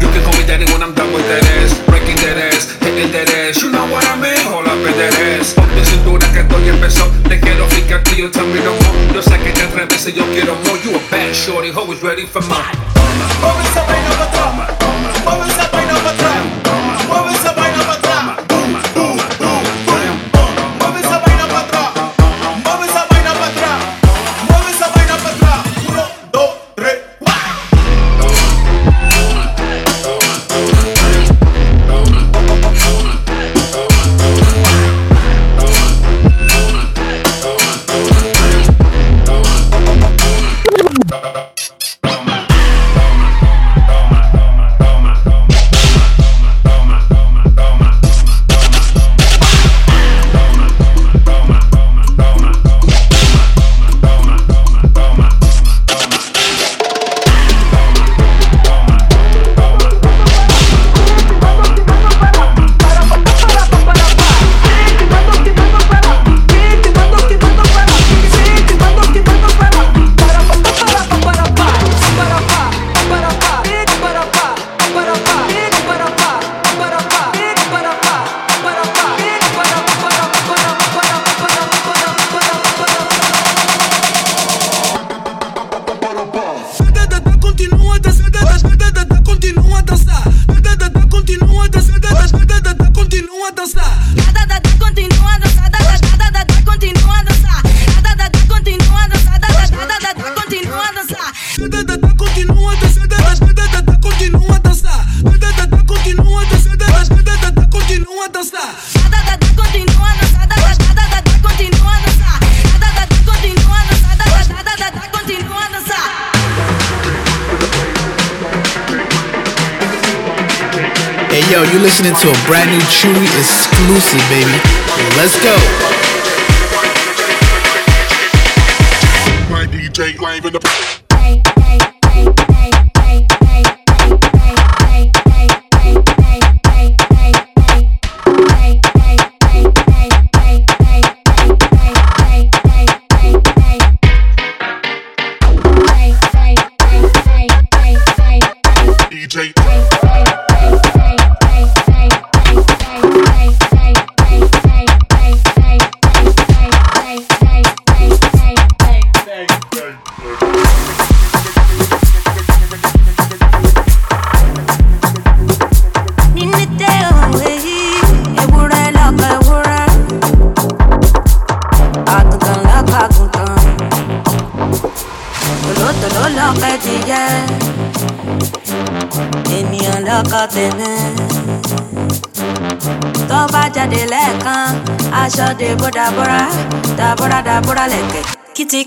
You 0.00 0.08
can 0.08 0.24
call 0.24 0.34
me 0.34 0.44
daddy 0.44 0.64
when 0.72 0.82
I'm 0.82 0.92
done 0.94 1.12
with 1.14 1.24
that 1.28 1.44
ass 1.44 1.78
Breaking 1.86 2.16
that 2.16 2.36
ass, 2.36 2.76
hitting 2.80 3.12
that 3.12 3.30
ass 3.30 3.62
You 3.62 3.70
know 3.70 3.86
what 3.86 4.04
I 4.04 4.16
mean, 4.16 4.44
hold 4.50 4.66
up 4.66 4.74
in 4.74 4.98
that 4.98 5.14
ass 5.38 5.54
Ponte 5.54 5.84
cintura 5.84 6.26
que 6.32 6.40
esto 6.40 6.58
ya 6.58 6.72
empezó 6.72 7.06
Te 7.28 7.38
quiero 7.38 7.68
ficar 7.68 8.02
tío, 8.02 8.28
tell 8.30 8.46
me 8.46 8.58
no 8.58 8.72
more 8.72 9.14
Yo 9.14 9.22
sé 9.22 9.38
que 9.38 9.52
te 9.52 9.62
atreves 9.62 10.08
y 10.08 10.12
yo 10.14 10.24
quiero 10.32 10.56
more 10.66 10.80
You 10.82 10.96
a 10.96 11.00
bad 11.10 11.32
shorty, 11.32 11.70
always 11.70 12.02
ready 12.02 12.26
for 12.26 12.42
mine 12.42 12.92
pa' 13.40 14.24
atrás 14.24 14.66
Mueve 15.24 15.52
esa 15.52 15.61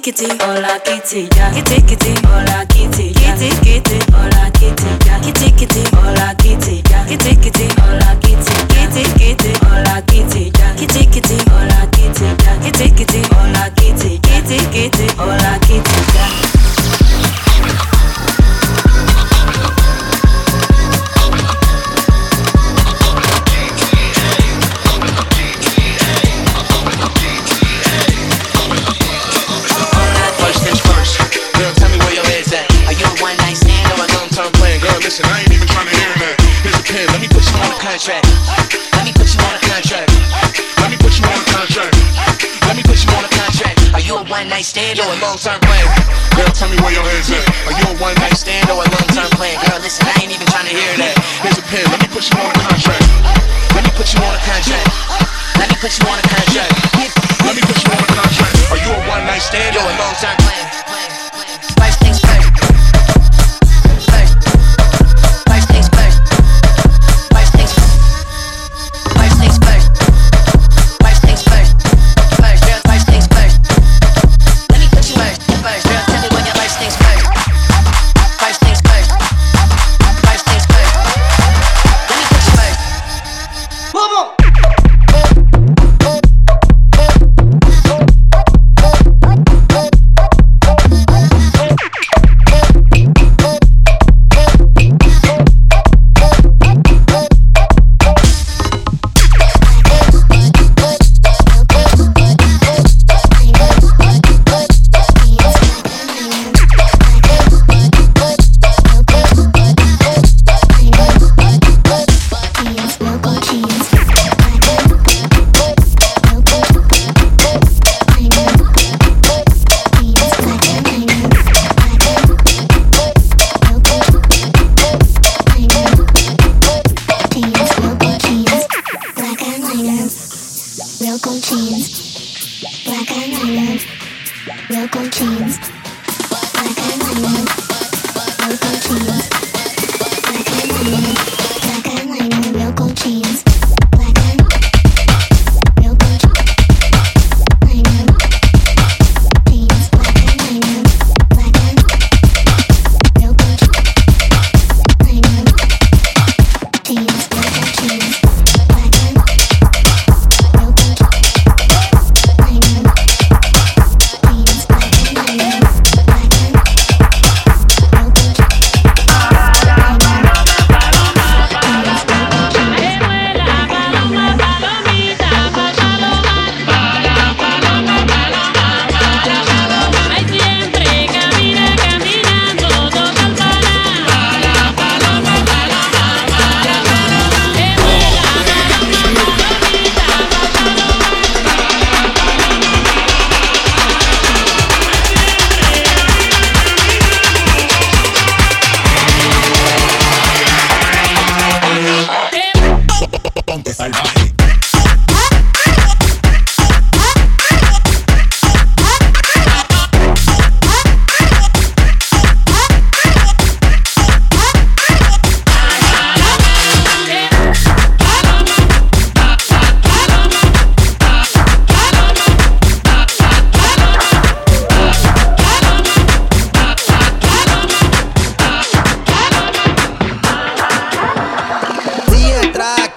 kitty, 0.05 0.27
hola 0.39 0.79
kitty, 0.85 1.27
ya. 1.35 1.49
Kitty 1.51 1.81
kitty, 1.81 2.13
hola 2.27 2.65
kitty, 2.67 3.11
kitty 3.13 3.49
kitty, 3.65 3.97
hola 4.13 4.51
kitty, 4.51 4.85
ya. 5.07 5.19
Kitty 5.19 5.51
kitty, 5.57 5.83
hola. 5.95 6.24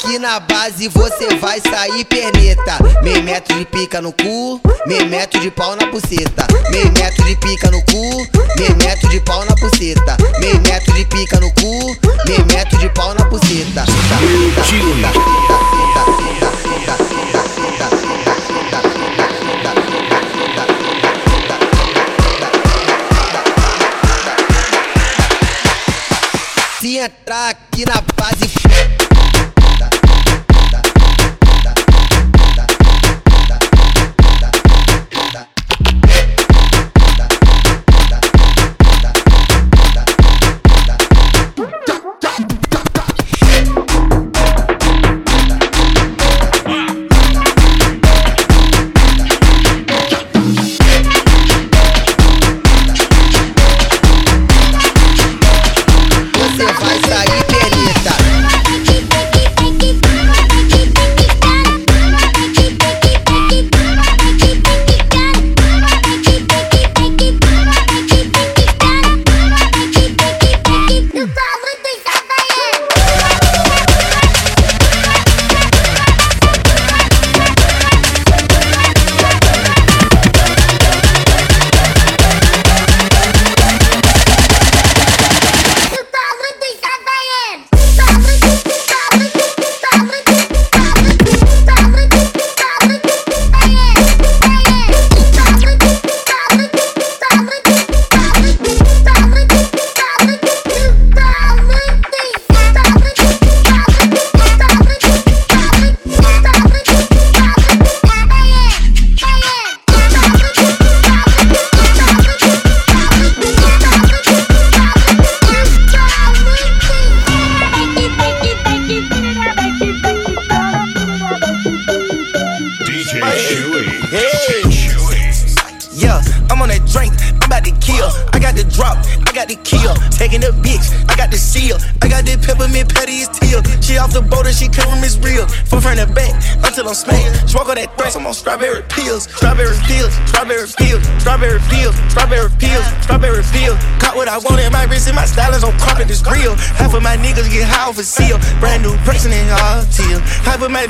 que 0.08 0.18
na 0.18 0.40
base 0.40 0.88
você 0.88 1.34
vai 1.34 1.60
sair 1.60 2.02
perneta. 2.06 2.78
Meio 3.02 3.22
metro 3.22 3.58
de 3.58 3.66
pica 3.66 4.00
no 4.00 4.10
cu, 4.10 4.58
meio 4.86 5.06
metro 5.06 5.38
de 5.38 5.50
pau 5.50 5.76
na 5.76 5.86
buceta. 5.86 6.46
Meio 6.70 6.90
metro 6.92 7.24
de 7.26 7.36
pica 7.36 7.70
no 7.70 7.82
cu, 7.82 8.26
meio 8.56 8.74
metro 8.76 9.08
de 9.10 9.20
pau 9.20 9.44
na 9.44 9.54
buceta. 9.56 10.16
Meio 10.40 10.58
metro 10.62 10.94
de 10.94 11.04
pica 11.04 11.38
no 11.38 11.50
cu, 11.52 11.94
meio 12.26 12.46
metro 12.46 12.78
de 12.78 12.88
pau 12.88 13.12
na 13.14 13.24
buceta. 13.26 13.84
Se 26.80 26.96
entrar 26.96 27.50
aqui 27.50 27.84
na 27.84 28.00
base 28.16 28.57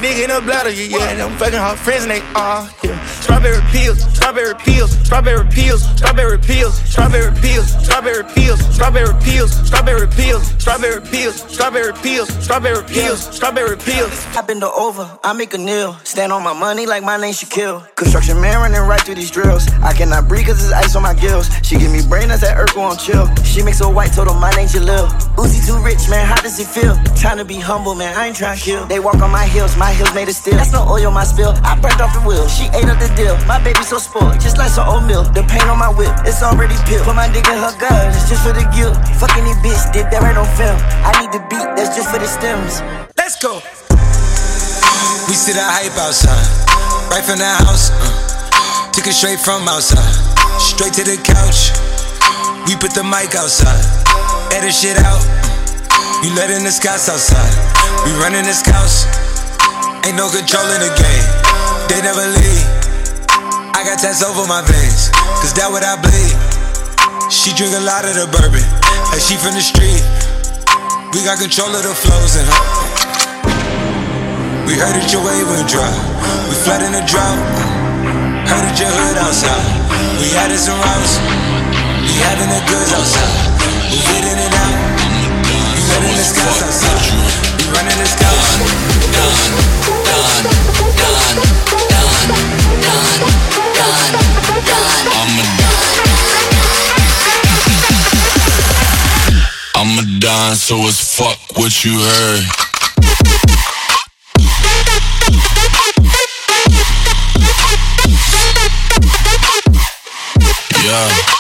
Dick 0.00 0.18
in 0.18 0.30
a 0.30 0.40
bladder, 0.40 0.70
yeah, 0.70 0.96
yeah. 0.96 1.26
I'm 1.26 1.36
fucking 1.38 1.58
her 1.58 1.74
friends 1.76 2.04
and 2.04 2.12
they 2.12 2.22
all 2.34 2.64
here. 2.82 2.98
Strawberry 3.20 3.58
strawberry 3.58 3.62
pills, 3.70 4.00
strawberry 4.14 4.54
pills, 4.54 4.92
strawberry 5.06 5.48
pills, 5.48 5.82
strawberry 5.90 6.38
pills, 6.38 6.78
strawberry 6.84 7.34
pills, 7.40 7.68
strawberry 7.84 8.24
pills, 8.34 8.60
strawberry 8.74 9.14
pills, 9.22 9.52
strawberry 9.66 10.06
pills, 10.08 10.46
strawberry 10.68 11.00
pills, 11.00 11.40
strawberry 12.44 12.84
pills, 12.84 13.34
strawberry 13.34 13.78
pills. 13.78 14.26
I 14.36 14.42
bend 14.42 14.60
her 14.62 14.68
over, 14.68 15.08
I 15.24 15.32
make 15.32 15.54
a 15.54 15.58
kneel. 15.58 15.94
Stand 16.04 16.30
on 16.30 16.44
my 16.44 16.52
money 16.52 16.84
like 16.84 17.02
my 17.02 17.16
name 17.16 17.32
Shaquille. 17.32 17.80
Construction 17.96 18.38
man 18.38 18.60
running 18.60 18.86
right 18.86 19.00
through 19.00 19.14
these 19.14 19.30
drills. 19.30 19.66
I 19.80 19.94
cannot 19.94 20.28
breathe 20.28 20.46
cause 20.46 20.60
there's 20.60 20.72
ice 20.72 20.94
on 20.94 21.02
my 21.02 21.14
gills. 21.14 21.48
She 21.62 21.78
give 21.78 21.90
me 21.90 22.02
brain 22.06 22.30
as 22.30 22.42
that 22.42 22.58
Urkel 22.58 22.84
on 22.84 22.98
chill. 22.98 23.24
She 23.44 23.62
makes 23.62 23.80
her 23.80 23.88
white, 23.88 24.12
told 24.12 24.28
her 24.28 24.38
my 24.38 24.50
name 24.60 24.68
Jalil. 24.68 25.08
Uzi 25.40 25.64
too 25.66 25.80
rich, 25.82 26.04
man, 26.10 26.26
how 26.26 26.36
does 26.42 26.60
it 26.60 26.68
feel? 26.68 26.94
Trying 27.16 27.38
to 27.38 27.46
be 27.46 27.56
humble, 27.56 27.94
man, 27.94 28.14
I 28.14 28.26
ain't 28.26 28.36
trying 28.36 28.58
to 28.58 28.62
kill. 28.62 28.84
They 28.86 29.00
walk 29.00 29.22
on 29.24 29.30
my 29.30 29.46
heels, 29.46 29.74
my 29.78 29.92
heels 29.94 30.14
made 30.14 30.28
of 30.28 30.34
steel. 30.34 30.54
That's 30.54 30.72
no 30.72 30.84
oil, 30.84 31.10
my 31.10 31.24
spill. 31.24 31.56
I 31.64 31.80
burnt 31.80 32.00
off 32.00 32.12
the 32.12 32.20
wheel, 32.28 32.46
she 32.46 32.68
ate 32.76 32.92
up 32.92 33.00
the 33.00 33.08
deal. 33.16 33.34
My 33.48 33.56
baby 33.64 33.82
so 33.88 33.96
spoiled, 33.96 34.38
just 34.38 34.58
like 34.58 34.70
some 34.70 34.86
oatmeal. 34.86 35.24
The 35.32 35.42
paint 35.48 35.64
on 35.64 35.78
my 35.78 35.88
whip, 35.88 36.12
it's 36.28 36.42
already 36.42 36.76
peeled. 36.84 37.08
Put 37.08 37.16
my 37.16 37.32
dick 37.32 37.48
in 37.48 37.56
her 37.56 37.72
gut, 37.80 38.12
it's 38.12 38.28
just 38.28 38.44
for 38.44 38.52
the 38.52 38.68
guilt. 38.76 38.94
Fucking 39.16 39.44
these 39.48 39.56
bitch, 39.64 39.92
did 39.96 40.12
that 40.12 40.20
right 40.20 40.36
on 40.36 40.44
film. 40.58 40.74
I 41.06 41.14
need 41.22 41.30
the 41.30 41.38
beat, 41.46 41.62
that's 41.78 41.94
just 41.94 42.10
for 42.10 42.18
the 42.18 42.26
stems. 42.26 42.82
Let's 43.14 43.38
go. 43.38 43.62
We 45.30 45.34
see 45.38 45.54
the 45.54 45.62
hype 45.62 45.94
outside, 45.94 46.42
right 47.14 47.22
from 47.22 47.38
the 47.38 47.46
house. 47.62 47.94
Uh, 47.94 48.90
took 48.90 49.06
it 49.06 49.14
straight 49.14 49.38
from 49.38 49.70
outside, 49.70 50.02
straight 50.58 50.98
to 50.98 51.06
the 51.06 51.14
couch. 51.22 51.70
We 52.66 52.74
put 52.74 52.90
the 52.90 53.06
mic 53.06 53.38
outside, 53.38 53.78
edit 54.50 54.74
shit 54.74 54.98
out. 54.98 55.22
We 56.26 56.34
letting 56.34 56.66
the 56.66 56.74
scouts 56.74 57.06
outside, 57.06 57.54
we 58.02 58.10
running 58.18 58.42
the 58.42 58.56
scouts. 58.56 59.06
Ain't 60.02 60.18
no 60.18 60.26
control 60.26 60.66
in 60.74 60.82
the 60.82 60.90
game, 60.90 61.26
they 61.86 62.02
never 62.02 62.26
leave. 62.34 62.66
I 63.78 63.86
got 63.86 64.02
tats 64.02 64.26
over 64.26 64.42
my 64.50 64.66
veins, 64.66 65.14
cause 65.38 65.54
that 65.54 65.70
what 65.70 65.86
I 65.86 65.94
bleed. 66.02 66.34
She 67.30 67.54
drink 67.54 67.78
a 67.78 67.84
lot 67.86 68.02
of 68.02 68.18
the 68.18 68.26
bourbon, 68.26 68.66
like 69.14 69.22
she 69.22 69.38
from 69.38 69.54
the 69.54 69.62
street. 69.62 70.02
We 71.14 71.24
got 71.24 71.38
control 71.38 71.72
of 71.72 71.82
the 71.82 71.94
flows 71.96 72.36
and. 72.36 72.44
We 74.68 74.76
heard 74.76 74.92
that 74.92 75.08
your 75.08 75.24
wave 75.24 75.48
went 75.48 75.64
dry. 75.64 75.88
We 76.52 76.54
flood 76.60 76.84
in 76.84 76.92
the 76.92 77.00
drought. 77.08 77.40
Heard 78.44 78.60
that 78.68 78.76
your 78.76 78.92
hood 78.92 79.16
outside. 79.16 79.56
We 80.20 80.36
added 80.36 80.60
some 80.60 80.76
routes. 80.76 81.16
We 82.04 82.12
having 82.28 82.52
the 82.52 82.60
goods 82.68 82.92
outside. 82.92 83.56
We 83.88 84.04
get 84.04 84.20
in 84.20 84.36
and 84.36 84.52
out. 84.52 84.76
We 85.48 85.80
letting 85.96 86.12
the 86.12 86.26
scouts 86.28 86.60
outside. 86.60 87.00
We 87.56 87.64
running 87.72 87.96
the 87.96 88.04
scouts. 88.04 88.60
Done, 89.08 89.32
done, 90.04 90.44
done, 90.92 91.40
done, 91.88 92.20
done, 92.84 93.16
done, 93.80 94.12
done. 94.60 95.08
I'm 95.08 95.40
a 95.40 95.67
so 100.54 100.76
it's 100.80 101.16
fuck 101.16 101.38
what 101.56 101.84
you 101.84 101.92
heard. 101.92 102.44
Yeah. 110.84 111.37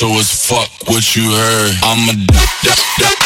So 0.00 0.06
it's 0.12 0.48
fuck 0.48 0.70
what 0.88 1.14
you 1.14 1.30
heard. 1.30 1.74
I'm 1.82 2.08
a 2.08 3.19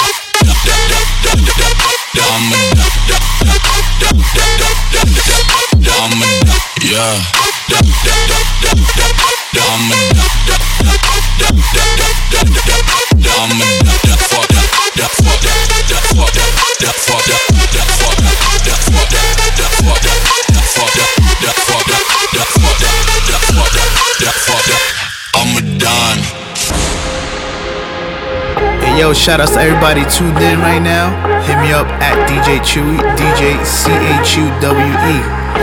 shout 29.14 29.40
outs 29.40 29.52
to 29.52 29.60
everybody 29.60 30.02
tuned 30.10 30.38
in 30.38 30.58
right 30.58 30.82
now. 30.82 31.14
Hit 31.46 31.56
me 31.62 31.72
up 31.72 31.86
at 32.02 32.18
DJ 32.26 32.58
Chuwy, 32.60 32.98
DJ 33.14 33.64
C 33.64 33.92
H 34.20 34.36
U 34.36 34.50
W 34.60 34.94
E. 35.06 35.16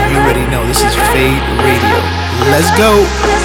You 0.09 0.17
already 0.23 0.47
know 0.49 0.65
this 0.67 0.79
is 0.79 0.95
Fade 1.11 1.43
Radio. 1.59 1.97
Let's 2.47 2.71
go. 2.77 3.40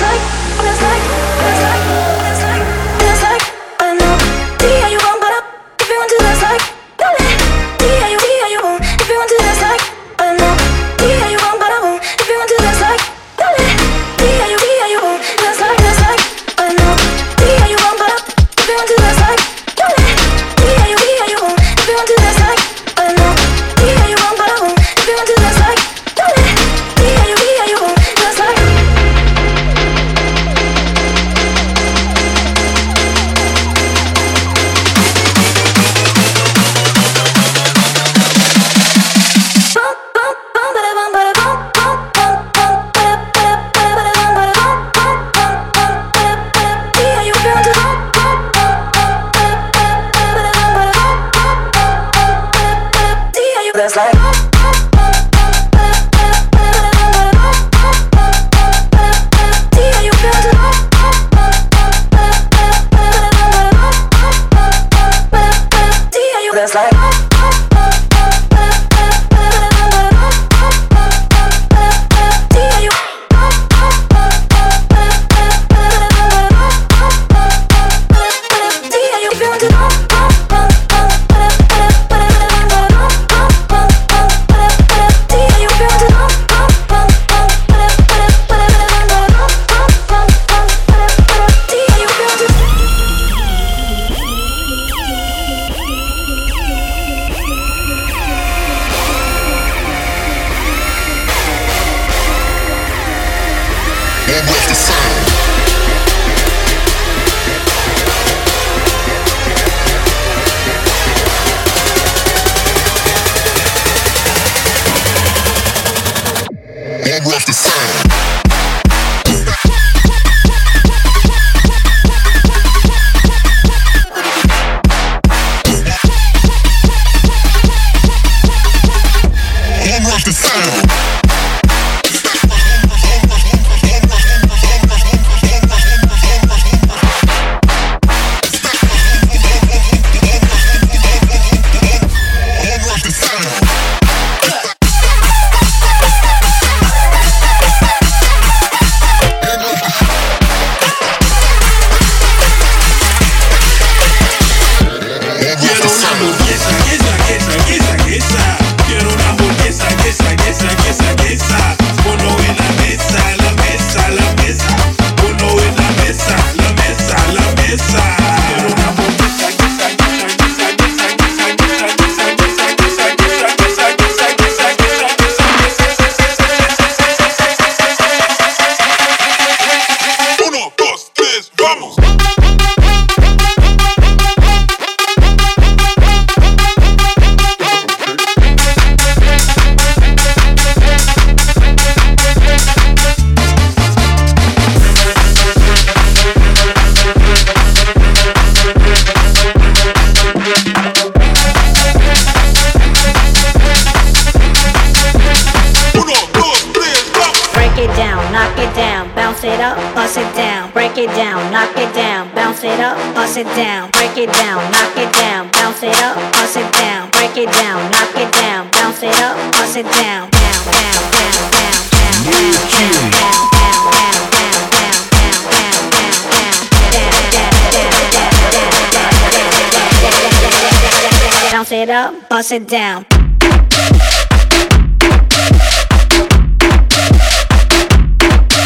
sit 232.57 232.69
down. 232.69 233.05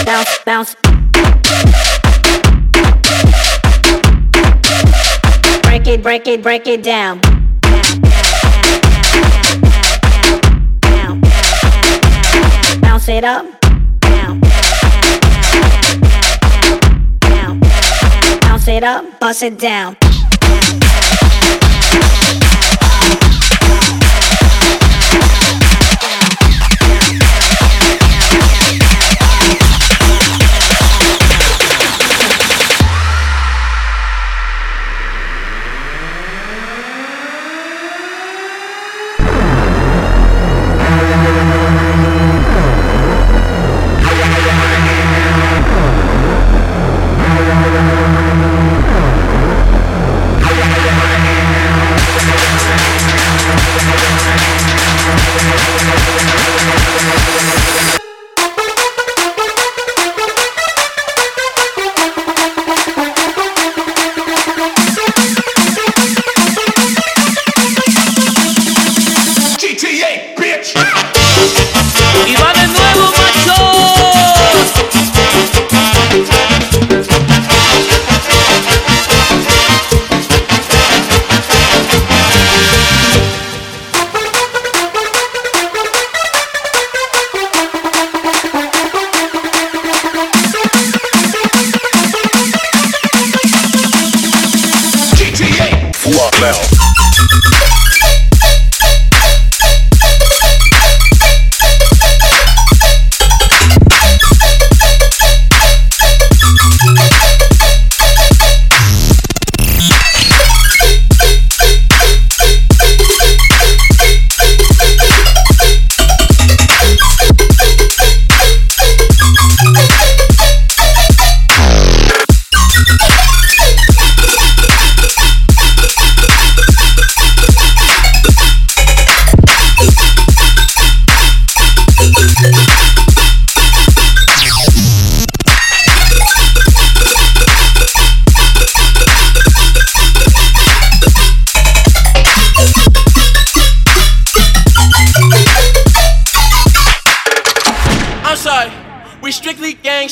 Bounce, 0.07 0.39
bounce. 0.47 0.77
Break 5.63 5.87
it, 5.89 6.03
break 6.05 6.29
it, 6.29 6.41
break 6.41 6.69
it 6.69 6.85
down. 6.85 7.21
Bounce 12.81 13.09
it 13.09 13.25
up. 13.25 13.45
Bounce 18.43 18.69
it 18.69 18.85
up, 18.85 19.19
bust 19.19 19.43
it 19.43 19.59
down. 19.59 19.80
block 96.21 96.41
now. 96.43 96.90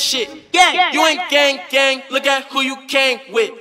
shit. 0.09 0.53
Gang, 0.53 0.95
you 0.95 1.07
ain't 1.07 1.21
gang, 1.31 1.61
gang. 1.71 2.03
Look 2.11 2.27
at 2.27 2.45
who 2.45 2.63
you 2.63 2.77
came 2.89 3.21
with. 3.31 3.53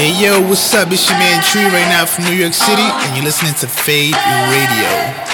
Hey 0.00 0.16
yo, 0.18 0.40
what's 0.48 0.72
up? 0.72 0.90
It's 0.90 1.10
your 1.10 1.18
man 1.18 1.42
Tree 1.42 1.62
right 1.62 1.86
now 1.90 2.06
from 2.06 2.24
New 2.24 2.32
York 2.32 2.54
City, 2.54 2.80
and 2.80 3.16
you're 3.16 3.24
listening 3.26 3.52
to 3.56 3.66
Fade 3.66 4.14
Radio. 4.14 5.29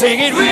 Sing 0.00 0.18
it. 0.18 0.49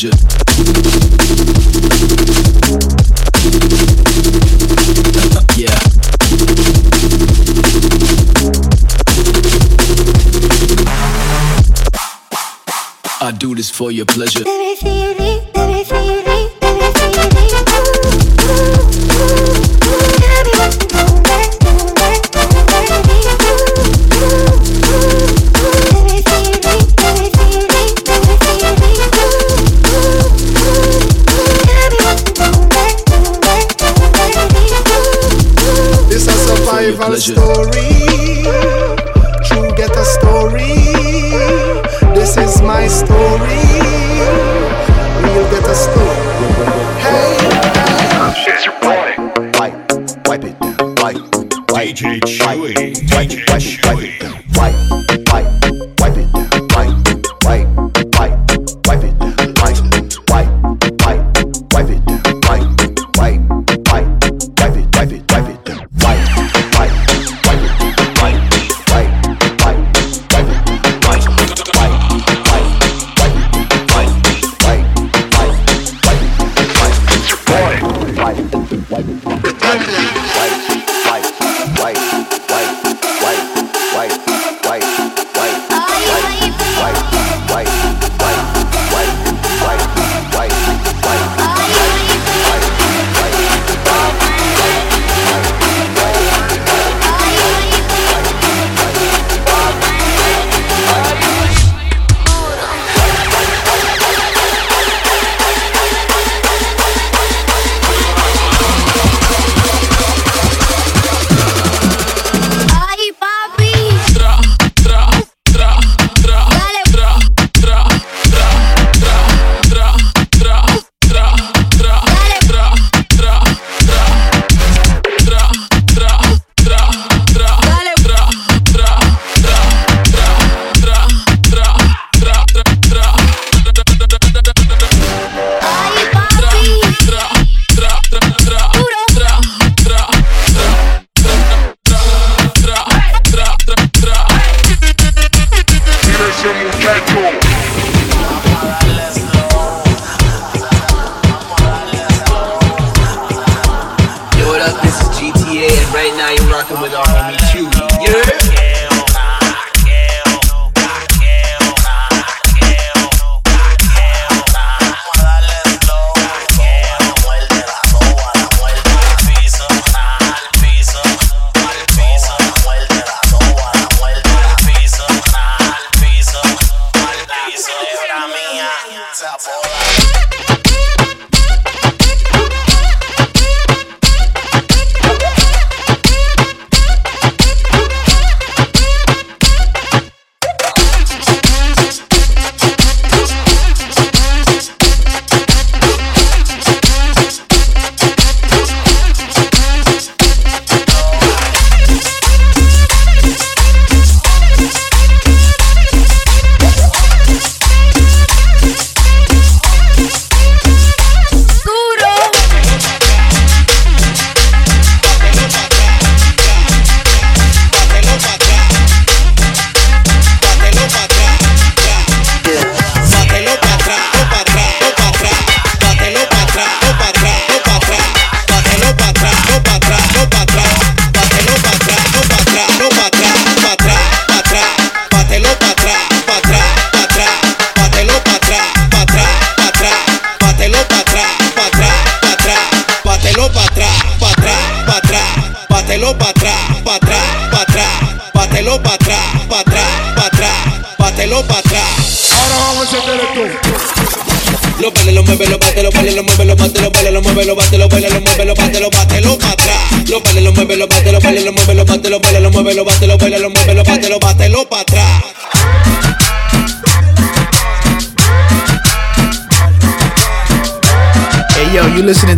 pleasure. 0.00 0.40
I 13.22 13.32
do 13.32 13.54
this 13.54 13.70
for 13.70 13.92
your 13.92 14.06
pleasure. 14.06 14.44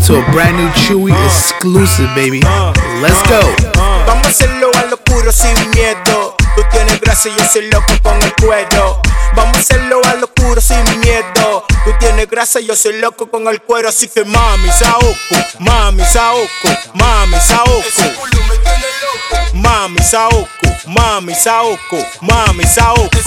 to 0.06 0.18
a 0.18 0.32
brand 0.32 0.56
new 0.56 0.68
Chewy 0.70 1.12
exclusive, 1.24 2.08
baby. 2.14 2.40
Let's 3.00 3.22
go. 3.28 3.40
Vamos 4.06 4.26
a 4.26 4.30
hacerlo 4.30 4.70
a 4.74 4.86
lo 4.86 4.96
oscuro 4.96 5.30
sin 5.30 5.54
miedo. 5.70 6.34
Tú 6.56 6.62
tienes 6.70 7.00
gracia 7.00 7.30
y 7.30 7.38
yo 7.38 7.44
soy 7.44 7.70
loco 7.70 7.94
con 8.02 8.20
el 8.22 8.34
cuero. 8.34 9.00
Vamos 9.36 9.56
a 9.56 9.60
hacerlo 9.60 10.00
a 10.04 10.14
lo 10.14 10.26
oscuro 10.26 10.60
sin 10.60 10.82
miedo. 11.00 11.64
Tú 11.84 11.90
tienes 12.00 12.28
grasa, 12.28 12.60
yo 12.60 12.74
soy 12.74 12.98
loco 13.00 13.30
con 13.30 13.46
el 13.48 13.62
cuero, 13.62 13.88
así 13.88 14.08
que 14.08 14.24
mami, 14.24 14.70
saoco, 14.70 15.36
mami, 15.60 16.04
saoco, 16.04 16.68
mami, 16.94 17.36
saoco. 17.40 17.82
Mami, 19.54 19.98
saoco, 20.00 20.48
mami, 20.86 21.34
saoco, 21.34 21.98
mami, 22.20 22.64
saoco 22.64 23.18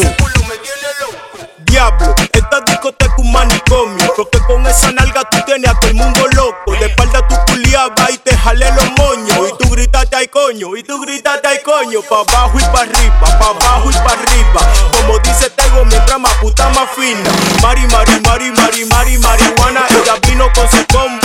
diablo. 1.75 2.15
Esta 2.31 2.61
discoteca 2.61 3.15
un 3.17 3.31
manicomio. 3.31 4.13
Porque 4.15 4.39
con 4.47 4.65
esa 4.65 4.91
nalga 4.91 5.21
tú 5.29 5.37
tienes 5.45 5.69
a 5.69 5.79
todo 5.79 5.91
el 5.91 5.97
mundo 5.97 6.27
loco. 6.35 6.71
De 6.79 6.85
espalda 6.87 7.27
tú 7.27 7.35
culiabas 7.47 8.11
y 8.13 8.17
te 8.17 8.35
jale 8.35 8.71
los 8.71 8.91
moños. 8.97 9.49
Y 9.49 9.63
tú 9.63 9.69
gritaste 9.69 10.15
ay 10.15 10.27
coño, 10.27 10.75
y 10.75 10.83
tú 10.83 11.01
gritaste 11.01 11.47
ay 11.47 11.59
coño. 11.63 12.01
Pa' 12.09 12.21
abajo 12.21 12.57
y 12.59 12.63
pa' 12.63 12.81
arriba, 12.81 13.39
pa' 13.39 13.49
abajo 13.49 13.89
y 13.89 13.93
pa' 13.93 14.13
arriba. 14.13 14.61
Como 14.91 15.19
dice 15.19 15.49
Tego, 15.49 15.83
mientras 15.85 16.19
más 16.19 16.33
puta 16.35 16.69
más 16.69 16.89
fina. 16.95 17.29
Mari, 17.61 17.85
mari, 17.87 18.19
mari, 18.21 18.51
mari, 18.51 18.85
mari, 18.85 19.17
marihuana. 19.17 19.81
Ella 19.89 20.15
vino 20.27 20.51
con 20.53 20.69
su 20.69 20.85
combo 20.87 21.24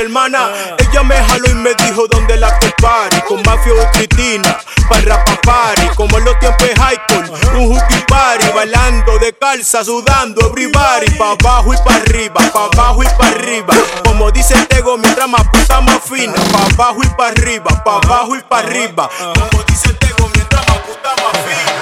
hermana. 0.00 0.50
Ella 0.78 1.02
me 1.02 1.16
jaló 1.16 1.50
y 1.50 1.54
me 1.54 1.74
dijo 1.74 2.06
dónde 2.08 2.36
la 2.36 2.58
compare. 2.58 3.22
Con 3.28 3.42
Mafio 3.42 3.74
y 3.74 3.86
Cristina, 3.96 4.58
para 4.88 5.24
party. 5.24 5.88
Como 5.94 6.18
en 6.18 6.24
los 6.24 6.38
tiempos 6.38 6.68
school, 6.68 7.30
un 7.56 7.72
hooky 7.72 8.00
party. 8.08 8.46
Bailando 8.54 9.18
de 9.18 9.32
calza, 9.32 9.84
sudando, 9.84 10.46
everybody. 10.48 11.10
Pa' 11.18 11.32
abajo 11.32 11.74
y 11.74 11.76
pa' 11.78 11.94
arriba, 11.96 12.40
pa' 12.52 12.68
abajo 12.72 13.02
y 13.02 13.06
pa' 13.18 13.28
arriba. 13.28 13.74
Como 14.04 14.30
dice 14.30 14.54
Tego, 14.66 14.98
mientras 14.98 15.28
más 15.28 15.46
puta 15.48 15.80
más 15.80 16.00
fina. 16.02 16.34
Pa' 16.52 16.66
abajo 16.74 17.00
y 17.02 17.08
pa' 17.08 17.28
arriba, 17.28 17.82
pa' 17.84 18.00
abajo 18.02 18.36
y 18.36 18.42
pa' 18.42 18.58
arriba. 18.58 19.08
Como 19.18 19.62
dice 19.64 19.92
Tego, 19.94 20.28
mientras 20.34 20.66
más 20.68 20.78
puta 20.78 21.10
más 21.22 21.42
fina. 21.44 21.75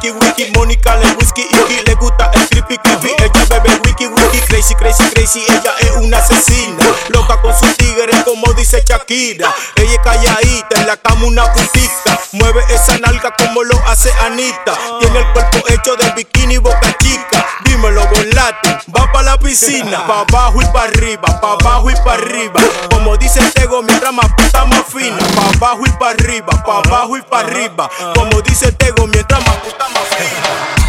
Wiki 0.00 0.10
wiki, 0.10 0.52
Mónica 0.52 0.96
le 0.96 1.94
gusta 1.94 2.30
el 2.32 2.48
creepy 2.48 2.78
creepy. 2.78 3.10
Ella 3.18 3.60
bebe 3.60 3.80
wiki 3.84 4.06
wiki, 4.06 4.40
crazy 4.48 4.74
crazy 4.74 5.04
crazy. 5.10 5.40
Ella 5.48 5.72
es 5.80 5.90
una 5.96 6.18
asesina, 6.18 6.84
loca 7.08 7.40
con 7.42 7.52
sus 7.58 7.76
tigres 7.76 8.16
como 8.24 8.52
dice 8.54 8.82
Shakira. 8.86 9.54
Ella 9.76 9.92
es 9.92 9.98
calladita, 9.98 10.80
en 10.80 10.86
la 10.86 10.96
cama 10.96 11.26
una 11.26 11.52
putica. 11.52 12.18
Mueve 12.32 12.64
esa 12.70 12.96
nalga 12.98 13.34
como 13.36 13.62
lo 13.64 13.76
hace 13.86 14.10
Anita. 14.24 14.78
Tiene 15.00 15.18
el 15.18 15.32
cuerpo 15.32 15.58
hecho 15.68 15.96
de 15.96 16.10
bikini 16.12 16.58
boca 16.58 16.96
chica. 16.98 17.46
Dímelo, 17.80 18.06
volate, 18.08 18.78
va 18.94 19.10
pa' 19.10 19.22
la 19.22 19.38
piscina. 19.38 20.06
Pa' 20.06 20.20
abajo 20.28 20.60
y 20.60 20.66
pa' 20.66 20.82
arriba, 20.82 21.40
pa' 21.40 21.52
abajo 21.52 21.90
y 21.90 21.94
pa' 22.04 22.12
arriba. 22.12 22.60
Como 22.90 23.16
dice 23.16 23.40
Tego, 23.52 23.82
mientras 23.82 24.12
más 24.12 24.26
puta 24.34 24.66
más 24.66 24.84
fina. 24.84 25.16
Pa' 25.34 25.48
abajo 25.56 25.86
y 25.86 25.90
pa' 25.92 26.10
arriba, 26.10 26.62
pa' 26.62 26.82
abajo 26.84 27.16
y 27.16 27.22
pa' 27.22 27.40
arriba. 27.40 27.88
Como 28.14 28.42
dice 28.42 28.70
Tego, 28.72 29.06
mientras 29.06 29.40
más 29.46 29.56
puta 29.56 29.88
más 29.88 30.08
fina. 30.08 30.79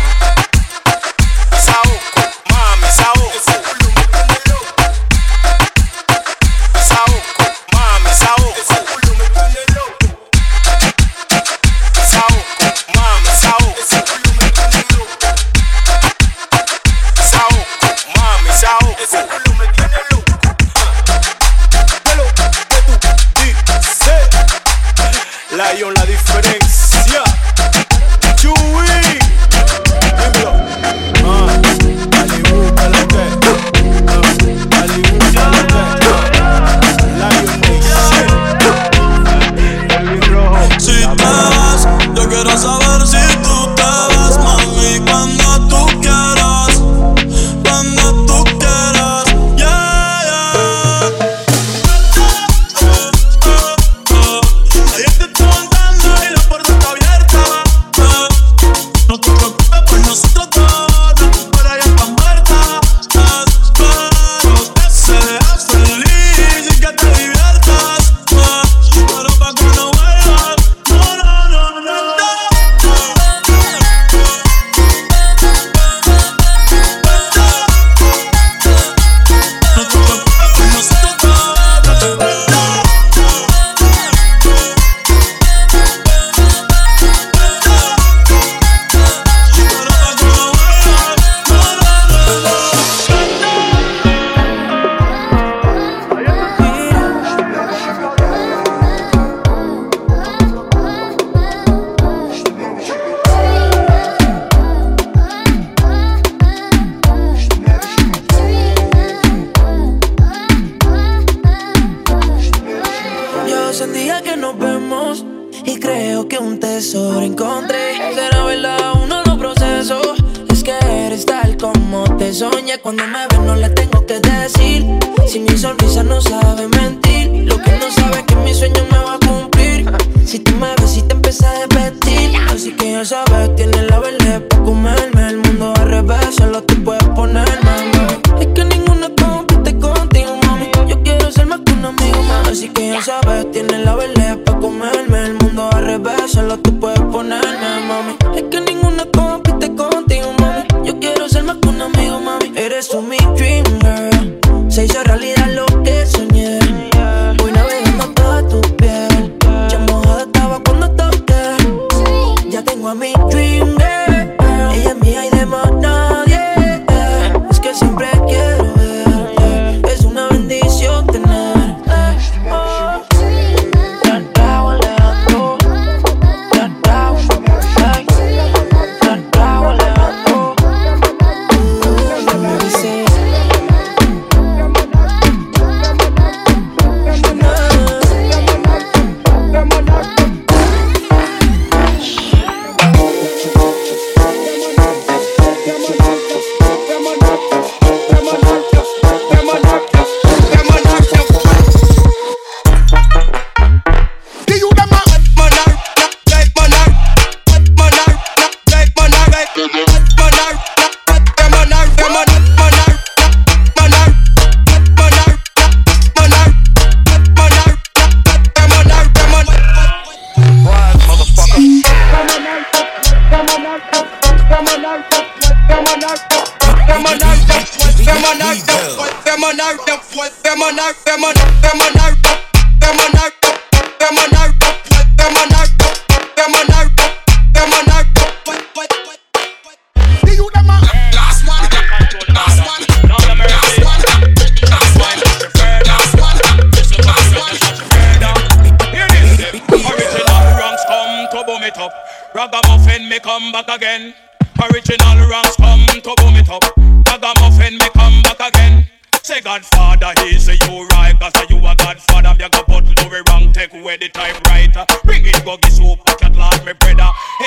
Lion, 25.61 25.93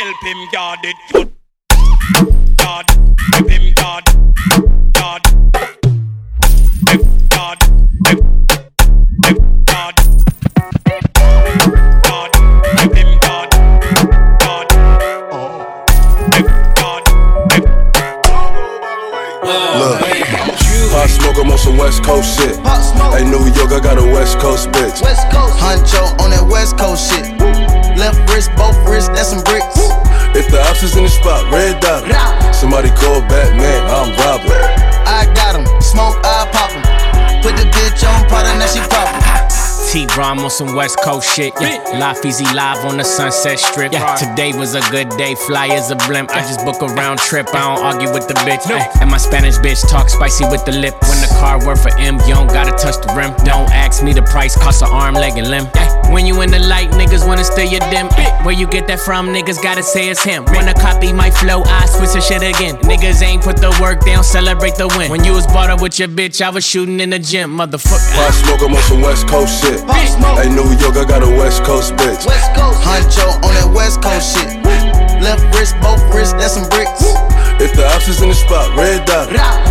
Help 0.05 0.23
him 0.23 0.37
guard 0.53 0.81
it, 0.83 0.97
cut. 1.11 1.29
God, 2.59 2.85
help 3.33 3.49
him 3.49 3.73
guard, 3.73 4.05
guard. 4.93 5.23
Help 6.87 7.03
God, 7.31 7.57
help, 8.05 8.21
help 9.25 9.39
God. 9.65 9.95
God, 12.05 12.31
help 12.77 12.95
him 12.95 13.19
God, 13.23 13.49
God. 14.45 14.69
Help 16.35 16.49
God, 16.77 17.05
Look, 19.81 20.01
Pop 20.93 21.09
smoke, 21.09 21.39
I'm 21.39 21.51
on 21.51 21.57
some 21.57 21.79
West 21.79 22.05
Coast 22.05 22.39
shit. 22.39 22.57
Hey, 23.17 23.25
New 23.25 23.47
York, 23.57 23.73
I 23.73 23.81
got 23.83 23.97
a 23.97 24.05
West 24.05 24.39
Coast 24.39 24.69
bitch. 24.69 25.01
West 25.01 25.31
Coast. 25.31 25.57
Huncho 25.57 26.21
on 26.21 26.29
that 26.29 26.47
West 26.47 26.77
Coast 26.77 27.11
shit. 27.11 27.25
Left 27.97 28.19
wrist, 28.31 28.51
both 28.55 28.77
wrists, 28.87 29.09
that's 29.09 29.31
some 29.31 29.43
bricks. 29.45 29.84
If 30.35 30.51
the 30.51 30.61
ops 30.67 30.83
is 30.83 30.97
in 30.97 31.05
the 31.05 31.09
spot, 31.09 31.47
red 31.53 31.81
dot. 31.81 32.03
Somebody 32.55 32.91
call 32.91 33.23
Batman, 33.31 33.87
I'm 33.87 34.11
robbing. 34.19 34.51
I 35.07 35.31
got 35.35 35.55
him, 35.55 35.65
smoke, 35.81 36.19
I 36.27 36.51
pop 36.51 36.71
him. 36.75 36.83
Put 37.43 37.55
the 37.57 37.67
bitch 37.71 38.03
on 38.03 38.27
product, 38.29 38.59
now 38.59 38.67
she 38.67 38.81
poppin'. 38.91 39.04
T 39.95 40.07
Drum 40.07 40.41
on 40.41 40.51
some 40.51 40.75
West 40.75 40.99
Coast 41.05 41.37
shit. 41.37 41.53
Yeah. 41.61 41.79
Life 42.01 42.25
easy 42.27 42.43
live 42.53 42.85
on 42.85 42.97
the 42.97 43.05
Sunset 43.05 43.61
Strip. 43.61 43.93
Yeah. 43.93 44.17
Today 44.17 44.51
was 44.59 44.75
a 44.75 44.81
good 44.91 45.09
day. 45.11 45.37
Fly 45.47 45.69
as 45.69 45.93
a 45.93 45.97
blimp. 46.09 46.31
I 46.35 46.41
just 46.41 46.65
book 46.65 46.83
a 46.83 46.87
round 46.95 47.21
trip. 47.21 47.47
I 47.55 47.61
don't 47.63 47.79
argue 47.79 48.13
with 48.13 48.27
the 48.27 48.35
bitch. 48.43 48.67
Ay, 48.67 48.91
And 49.01 49.09
my 49.09 49.19
Spanish 49.19 49.55
bitch 49.59 49.89
talk 49.89 50.09
spicy 50.09 50.47
with 50.47 50.65
the 50.65 50.73
lip. 50.73 50.95
When 51.03 51.21
the 51.23 51.31
car 51.39 51.65
worth 51.65 51.85
for 51.85 51.97
M, 51.97 52.19
you 52.27 52.35
don't 52.35 52.49
gotta 52.49 52.73
touch 52.73 53.07
the 53.07 53.15
rim. 53.15 53.31
Don't 53.45 53.71
ask 53.71 54.03
me 54.03 54.13
the 54.13 54.23
price, 54.23 54.57
cost 54.57 54.83
an 54.83 54.89
arm, 54.91 55.15
leg, 55.15 55.39
and 55.39 55.49
limb. 55.49 55.69
Ay, 55.75 56.11
When 56.11 56.27
you 56.27 56.41
in 56.43 56.51
the 56.51 56.59
light, 56.59 56.91
niggas 56.91 57.25
wanna 57.25 57.45
steal 57.45 57.71
your 57.71 57.87
dim. 57.95 58.09
Where 58.43 58.55
you 58.55 58.67
get 58.67 58.89
that 58.89 58.99
from, 58.99 59.29
niggas 59.29 59.63
gotta 59.63 59.85
say 59.85 60.09
it's 60.09 60.25
him. 60.25 60.45
Wanna 60.47 60.75
copy 60.75 61.13
my 61.13 61.31
flow, 61.31 61.63
I 61.67 61.87
switch 61.87 62.15
the 62.15 62.21
shit 62.21 62.43
again. 62.43 62.79
Niggas 62.83 63.23
ain't 63.23 63.45
put 63.45 63.59
the 63.59 63.71
work, 63.81 64.01
they 64.01 64.15
don't 64.15 64.25
celebrate 64.25 64.75
the 64.75 64.89
win. 64.99 65.09
When 65.09 65.23
you 65.23 65.35
was 65.35 65.47
bought 65.47 65.71
up 65.71 65.81
with 65.81 66.01
your 66.01 66.09
bitch, 66.09 66.43
I 66.43 66.51
was 66.51 66.65
shooting 66.65 66.99
in 66.99 67.11
the 67.11 67.21
gym, 67.21 67.57
motherfucker. 67.57 68.11
Pop 68.17 68.35
smoke, 68.35 68.63
I'm 68.63 68.75
on 68.75 68.83
some 68.83 69.01
West 69.01 69.29
Coast 69.29 69.63
shit. 69.63 69.84
Hey, 69.89 70.49
New 70.49 70.67
York, 70.81 70.97
I 70.97 71.05
got 71.05 71.23
a 71.23 71.31
West 71.41 71.65
Coast 71.65 71.95
bitch. 71.95 72.27
West 72.27 72.55
Coast. 72.55 72.81
Huncho 72.81 73.27
on 73.45 73.53
that 73.57 73.71
West 73.73 74.03
Coast 74.03 74.37
shit. 74.37 74.61
Left 75.23 75.45
wrist, 75.57 75.77
both 75.81 76.03
wrists, 76.13 76.35
that's 76.35 76.55
some 76.55 76.69
bricks. 76.69 77.01
If 77.61 77.73
the 77.77 77.87
ops 77.95 78.09
is 78.09 78.21
in 78.21 78.29
the 78.29 78.35
spot, 78.35 78.69
red 78.77 79.07
dot. 79.07 79.31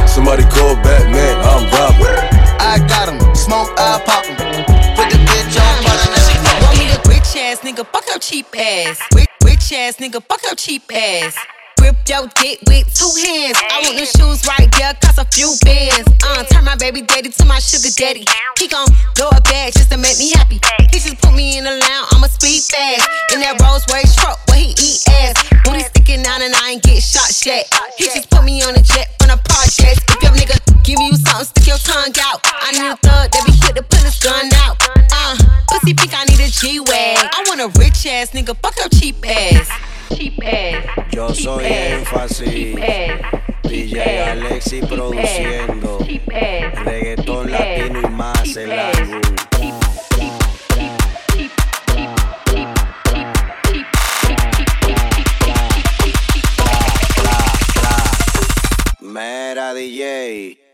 Somebody 0.09 0.43
call 0.43 0.75
Batman, 0.81 1.37
I'm 1.45 1.69
robbing. 1.69 2.17
I 2.57 2.79
got 2.87 3.09
him, 3.09 3.19
smoke, 3.35 3.69
I 3.77 4.01
pop 4.01 4.25
him. 4.25 4.37
Put 4.97 5.09
the 5.11 5.19
bitch 5.29 5.57
on 5.59 5.83
product, 5.83 6.09
now 6.09 6.25
she. 6.25 6.35
Want 6.63 6.77
me 6.79 6.85
to 6.89 6.99
rich 7.09 7.35
ass 7.37 7.59
nigga, 7.59 7.85
fuck 7.85 8.05
up 8.13 8.21
cheap 8.21 8.47
ass. 8.57 8.99
Rich, 9.13 9.29
rich 9.43 9.73
ass 9.73 9.97
nigga, 9.97 10.23
fuck 10.23 10.41
up 10.49 10.57
cheap 10.57 10.89
ass. 10.93 11.35
Grip 11.83 11.99
your 12.07 12.31
dick 12.39 12.63
with 12.63 12.87
two 12.95 13.11
hands. 13.27 13.59
I 13.59 13.83
want 13.83 13.99
them 13.99 14.07
shoes 14.07 14.39
right 14.47 14.71
there, 14.79 14.95
cost 15.03 15.19
a 15.19 15.27
few 15.35 15.51
bands. 15.67 16.07
Uh, 16.23 16.47
turn 16.47 16.63
my 16.63 16.79
baby 16.79 17.01
daddy 17.01 17.27
to 17.27 17.43
my 17.43 17.59
sugar 17.59 17.91
daddy. 17.99 18.23
He 18.55 18.71
gon' 18.71 18.87
blow 19.19 19.27
a 19.35 19.41
bag 19.51 19.73
just 19.75 19.91
to 19.91 19.97
make 19.99 20.15
me 20.15 20.31
happy. 20.31 20.63
He 20.95 21.03
just 21.03 21.19
put 21.19 21.35
me 21.35 21.57
in 21.57 21.65
the 21.65 21.75
lounge, 21.75 22.07
I'ma 22.15 22.31
speed 22.31 22.63
fast. 22.71 23.03
In 23.35 23.43
that 23.43 23.59
Rolls 23.59 23.83
Royce 23.91 24.15
truck 24.15 24.39
where 24.47 24.63
he 24.63 24.71
eat 24.79 25.03
ass. 25.11 25.35
Booty 25.67 25.83
sticking 25.83 26.23
out 26.23 26.39
and 26.39 26.55
I 26.55 26.79
ain't 26.79 26.83
get 26.83 27.03
shot 27.03 27.27
yet. 27.43 27.67
He 27.99 28.07
just 28.07 28.31
put 28.31 28.47
me 28.47 28.63
on 28.63 28.79
a 28.79 28.81
jet 28.81 29.11
from 29.19 29.35
the 29.35 29.39
projects. 29.43 29.99
If 30.07 30.23
your 30.23 30.31
nigga 30.39 30.55
give 30.87 31.03
you 31.03 31.19
something, 31.19 31.51
stick 31.51 31.67
your 31.67 31.83
tongue 31.83 32.15
out. 32.23 32.39
I 32.47 32.71
need 32.71 32.87
a 32.87 32.95
thug 33.03 33.27
that 33.27 33.43
be 33.43 33.52
quick 33.73 33.89
to 33.89 33.95
pull 33.95 34.05
his 34.05 34.19
gun 34.19 34.49
out. 34.55 34.77
Uh, 35.11 35.37
pussy 35.67 35.93
pink, 35.93 36.13
I 36.13 36.25
need 36.25 36.39
a 36.39 36.47
G 36.47 36.79
wag. 36.79 36.89
I 36.89 37.43
want 37.47 37.61
a 37.61 37.79
rich 37.79 38.05
ass 38.05 38.31
nigga, 38.31 38.55
fuck 38.57 38.77
your 38.77 38.89
cheap 38.89 39.25
ass. 39.27 39.69
Cheap 40.15 40.43
ass. 40.43 41.13
Yo 41.13 41.27
cheap 41.33 41.43
soy 41.43 41.65
énfasis. 41.65 42.75
DJ 43.63 43.99
ass, 43.99 44.37
Alexi 44.37 44.79
cheap 44.81 44.89
produciendo. 44.89 45.99
Cheap 46.05 46.29
ass, 46.31 46.85
reggaetón 46.85 47.51
latino 47.51 48.01
y 48.01 48.11
más 48.11 48.55
el 48.55 48.71
álbum. 48.71 49.21
Mera 59.01 59.73
DJ. 59.73 60.72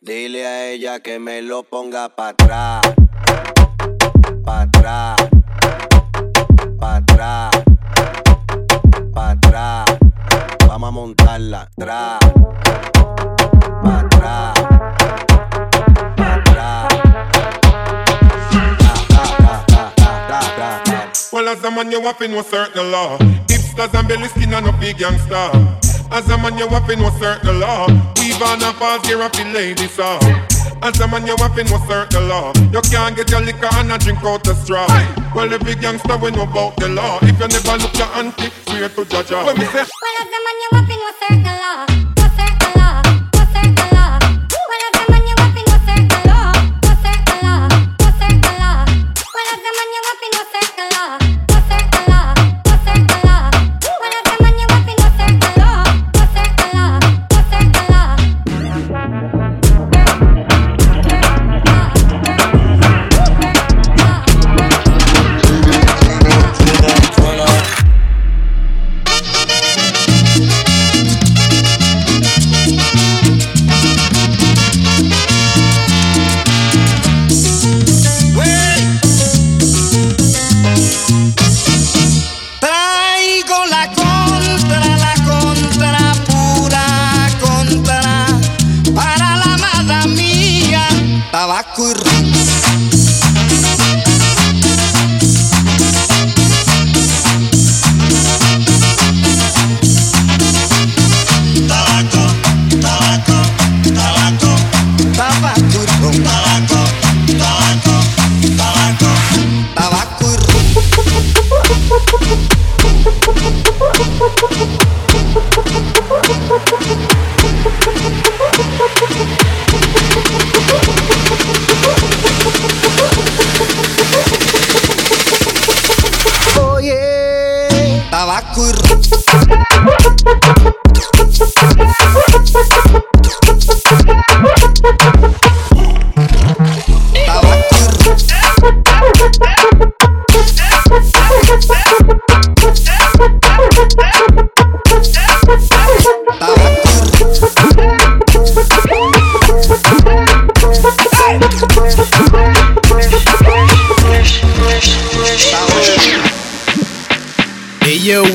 Dile 0.00 0.46
a 0.46 0.70
ella 0.70 1.00
que 1.00 1.18
me 1.18 1.42
lo 1.42 1.62
ponga 1.62 2.08
pa' 2.08 2.28
atrás. 2.28 2.80
Pa' 4.44 4.62
atrás. 4.62 5.16
Pa' 6.78 6.96
atrás. 6.96 7.50
Pa' 9.14 9.30
atrás. 9.30 9.86
Vamos 10.66 10.88
a 10.88 10.90
montarla. 10.90 11.60
Atrás. 11.62 12.18
Pa' 13.82 13.98
atrás. 14.00 14.54
Pa' 16.16 16.34
atrás. 16.34 16.88
Well, 21.32 21.48
as 21.48 21.62
a 21.62 21.70
man, 21.70 21.92
you 21.92 22.00
have 22.00 22.18
to 22.18 22.42
certain 22.42 22.90
law. 22.90 23.18
Hipsters 23.48 23.94
and 23.94 24.08
belly 24.08 24.28
skin 24.28 24.54
and 24.54 24.66
no 24.66 24.72
big 24.72 24.98
gangster. 24.98 25.89
As 26.12 26.28
a 26.28 26.36
man, 26.38 26.58
you 26.58 26.66
have 26.68 26.88
know 26.88 27.10
certain 27.20 27.60
law. 27.60 27.86
Weave 28.18 28.42
on 28.42 28.62
a 28.62 28.72
pass 28.74 29.06
here 29.06 29.22
of 29.22 29.30
the 29.32 29.44
ladies 29.54 29.92
saw. 29.92 30.18
As 30.82 30.98
a 30.98 31.06
man, 31.06 31.24
you 31.26 31.36
have 31.36 31.56
know 31.56 31.78
certain 31.86 32.28
law. 32.28 32.52
You 32.72 32.80
can't 32.90 33.14
get 33.14 33.30
your 33.30 33.40
liquor 33.40 33.68
and 33.74 33.92
a 33.92 33.98
drink 33.98 34.22
out 34.24 34.42
the 34.42 34.54
straw. 34.54 34.86
Well, 35.34 35.52
every 35.54 35.76
gangster 35.76 36.16
we 36.16 36.32
know 36.32 36.42
about 36.42 36.76
the 36.76 36.88
law. 36.88 37.20
If 37.22 37.38
you 37.38 37.46
never 37.46 37.78
look 37.78 37.96
your 37.96 38.08
auntie, 38.08 38.50
swear 38.66 38.88
to 38.88 39.04
judge 39.04 39.28
her. 39.28 39.44
Well, 39.44 39.54
as 39.54 39.56
a 39.56 40.40
man, 40.44 40.56
you 40.62 40.68
up 40.74 40.90
in 40.90 40.98
no 40.98 41.10
certain 41.20 41.44
law. 41.44 41.99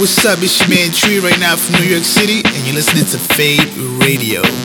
What's 0.06 0.24
up? 0.24 0.38
It's 0.44 0.60
your 0.60 0.70
man 0.70 0.92
Tree 0.92 1.18
right 1.18 1.40
now 1.40 1.56
from 1.56 1.82
New 1.82 1.88
York 1.88 2.04
City, 2.04 2.44
and 2.46 2.68
you're 2.68 2.76
listening 2.76 3.06
to 3.06 3.18
Fade 3.18 3.74
Radio. 4.06 4.65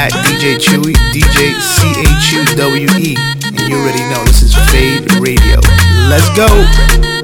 At 0.00 0.12
DJ 0.24 0.56
Chuwy, 0.56 0.94
DJ 1.12 1.60
C 1.60 1.90
H 2.00 2.32
U 2.32 2.56
W 2.56 2.88
E. 2.96 3.14
And 3.44 3.68
you 3.68 3.76
already 3.76 4.00
know 4.08 4.24
this 4.24 4.40
is 4.40 4.54
Fade 4.72 5.12
Radio. 5.20 5.60
Let's 6.08 6.30
go. 6.34 7.19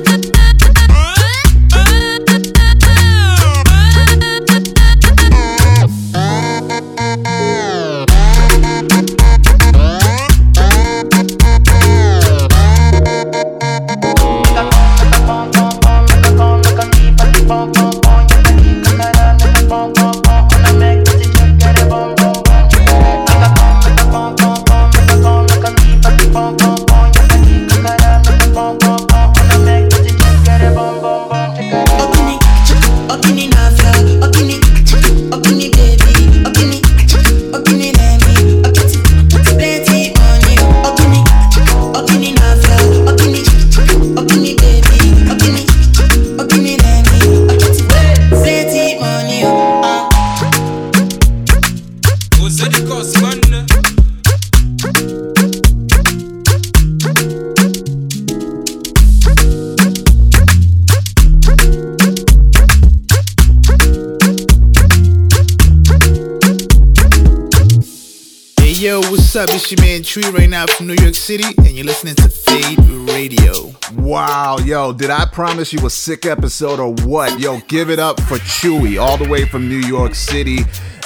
Up? 69.48 69.55
It's 69.55 69.70
your 69.70 69.81
man 69.81 70.02
Tree 70.02 70.24
right 70.31 70.48
now 70.48 70.66
from 70.66 70.89
New 70.89 70.94
York 70.94 71.14
City, 71.14 71.44
and 71.59 71.70
you're 71.70 71.85
listening 71.85 72.14
to 72.16 72.28
Fade 72.28 72.78
Radio. 73.10 73.73
Wow, 73.94 74.59
yo, 74.59 74.93
did 74.93 75.10
I 75.10 75.24
promise 75.27 75.73
you 75.73 75.85
a 75.86 75.90
sick 75.90 76.27
episode 76.27 76.81
or 76.81 76.94
what? 77.06 77.39
Yo, 77.39 77.60
give 77.68 77.90
it 77.90 77.98
up 77.98 78.20
for 78.23 78.39
Chuwy, 78.39 79.01
all 79.01 79.16
the 79.16 79.28
way 79.28 79.44
from 79.44 79.68
New 79.68 79.78
York 79.78 80.14
City. 80.14 80.60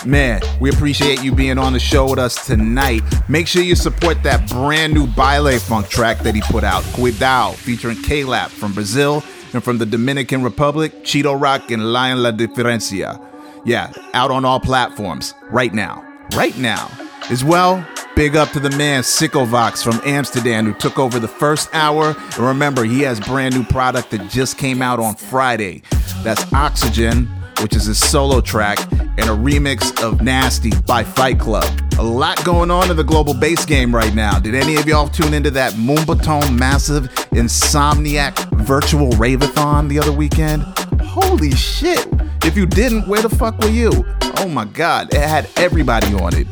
Man, 0.07 0.41
we 0.61 0.71
appreciate 0.71 1.23
you 1.23 1.35
being 1.35 1.59
on 1.59 1.73
the 1.75 1.81
show 1.81 2.09
with 2.09 2.19
us 2.19 2.47
tonight. 2.47 3.03
Make 3.29 3.47
sure 3.47 3.63
you 3.63 3.77
support 3.77 4.23
that 4.23 4.49
brand 4.49 4.95
new 4.95 5.07
Baile 5.07 5.59
Funk 5.61 5.89
track 5.89 6.21
that 6.21 6.35
he 6.35 6.41
put 6.43 6.65
out, 6.65 6.83
Cuidao, 6.85 7.55
featuring 7.55 8.01
K-Lap 8.03 8.51
from 8.51 8.73
Brazil 8.73 9.23
and 9.53 9.63
from 9.63 9.79
the 9.79 9.87
Dominican 9.87 10.43
Republic, 10.43 11.05
Cheeto 11.05 11.39
Rock 11.39 11.71
and 11.71 11.93
Lion 11.93 12.23
La 12.23 12.33
Diferencia. 12.33 13.27
Yeah, 13.67 13.93
out 14.15 14.31
on 14.31 14.45
all 14.45 14.61
platforms 14.61 15.35
right 15.51 15.75
now. 15.75 16.07
Right 16.35 16.57
now. 16.57 16.91
As 17.29 17.45
well, 17.45 17.87
Big 18.17 18.37
up 18.37 18.51
to 18.51 18.61
the 18.61 18.71
man 18.77 19.03
Sickovox 19.03 19.83
from 19.83 20.01
Amsterdam 20.05 20.67
who 20.67 20.75
took 20.75 20.99
over 20.99 21.19
the 21.19 21.29
first 21.29 21.69
hour. 21.73 22.15
And 22.19 22.39
remember, 22.39 22.85
he 22.85 23.01
has 23.03 23.21
brand 23.21 23.55
new 23.55 23.65
product 23.65 24.11
that 24.11 24.29
just 24.29 24.59
came 24.59 24.83
out 24.83 24.99
on 24.99 25.15
Friday. 25.15 25.83
That's 26.23 26.53
Oxygen, 26.53 27.27
which 27.63 27.75
is 27.75 27.85
his 27.87 27.99
solo 27.99 28.41
track, 28.41 28.79
and 28.93 29.21
a 29.21 29.37
remix 29.37 30.03
of 30.03 30.23
Nasty 30.23 30.73
by 30.87 31.05
Fight 31.05 31.39
Club. 31.39 31.65
A 31.99 32.03
lot 32.03 32.45
going 32.45 32.71
on 32.71 32.91
in 32.91 32.97
the 32.97 33.05
global 33.05 33.33
bass 33.33 33.65
game 33.65 33.95
right 33.95 34.15
now. 34.15 34.39
Did 34.39 34.55
any 34.55 34.77
of 34.77 34.87
y'all 34.87 35.09
tune 35.09 35.33
into 35.33 35.51
that 35.53 35.75
Moombahton 35.75 36.59
Massive 36.59 37.05
Insomniac 37.31 38.51
virtual 38.65 39.11
raveathon 39.13 39.89
the 39.89 39.99
other 39.99 40.13
weekend? 40.13 40.63
Holy 41.01 41.53
shit! 41.53 42.07
If 42.45 42.57
you 42.57 42.67
didn't, 42.67 43.07
where 43.07 43.23
the 43.23 43.31
fuck 43.31 43.59
were 43.61 43.69
you? 43.69 44.05
Oh 44.39 44.49
my 44.49 44.65
god, 44.65 45.15
it 45.15 45.21
had 45.21 45.49
everybody 45.57 46.13
on 46.15 46.35
it 46.35 46.47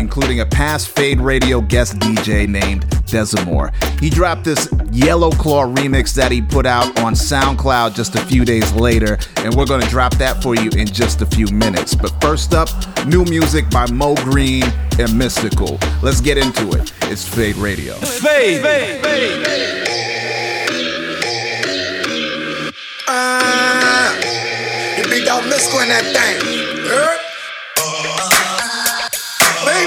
including 0.00 0.40
a 0.40 0.46
past 0.46 0.88
Fade 0.88 1.20
Radio 1.20 1.60
guest 1.60 1.98
DJ 1.98 2.48
named 2.48 2.84
Desimore. 3.06 3.70
He 4.00 4.08
dropped 4.08 4.44
this 4.44 4.68
Yellow 4.90 5.30
Claw 5.30 5.66
remix 5.66 6.14
that 6.14 6.32
he 6.32 6.40
put 6.40 6.66
out 6.66 6.98
on 7.00 7.12
SoundCloud 7.12 7.94
just 7.94 8.16
a 8.16 8.20
few 8.24 8.44
days 8.44 8.72
later, 8.72 9.18
and 9.36 9.54
we're 9.54 9.66
going 9.66 9.82
to 9.82 9.88
drop 9.88 10.14
that 10.16 10.42
for 10.42 10.54
you 10.54 10.70
in 10.70 10.86
just 10.86 11.20
a 11.20 11.26
few 11.26 11.46
minutes. 11.48 11.94
But 11.94 12.18
first 12.20 12.54
up, 12.54 12.68
new 13.06 13.24
music 13.26 13.68
by 13.70 13.90
Mo 13.90 14.14
Green 14.16 14.64
and 14.98 15.16
Mystical. 15.16 15.78
Let's 16.02 16.20
get 16.20 16.38
into 16.38 16.72
it. 16.72 16.92
It's 17.02 17.28
Fade 17.28 17.56
Radio. 17.56 17.94
Fade, 17.96 18.62
Fade, 18.62 19.04
Fade. 19.04 19.46
Fade. 19.46 19.76
Uh, 23.06 24.14
you 24.96 25.04
beat 25.04 25.28
out 25.28 25.44
Mystical 25.46 25.80
in 25.80 25.88
that 25.88 26.04
thing. 26.14 26.90
Uh. 26.90 27.19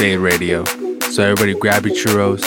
Day 0.00 0.16
Radio. 0.16 0.64
So 1.10 1.22
everybody 1.22 1.52
grab 1.52 1.84
your 1.84 1.94
churros, 1.94 2.40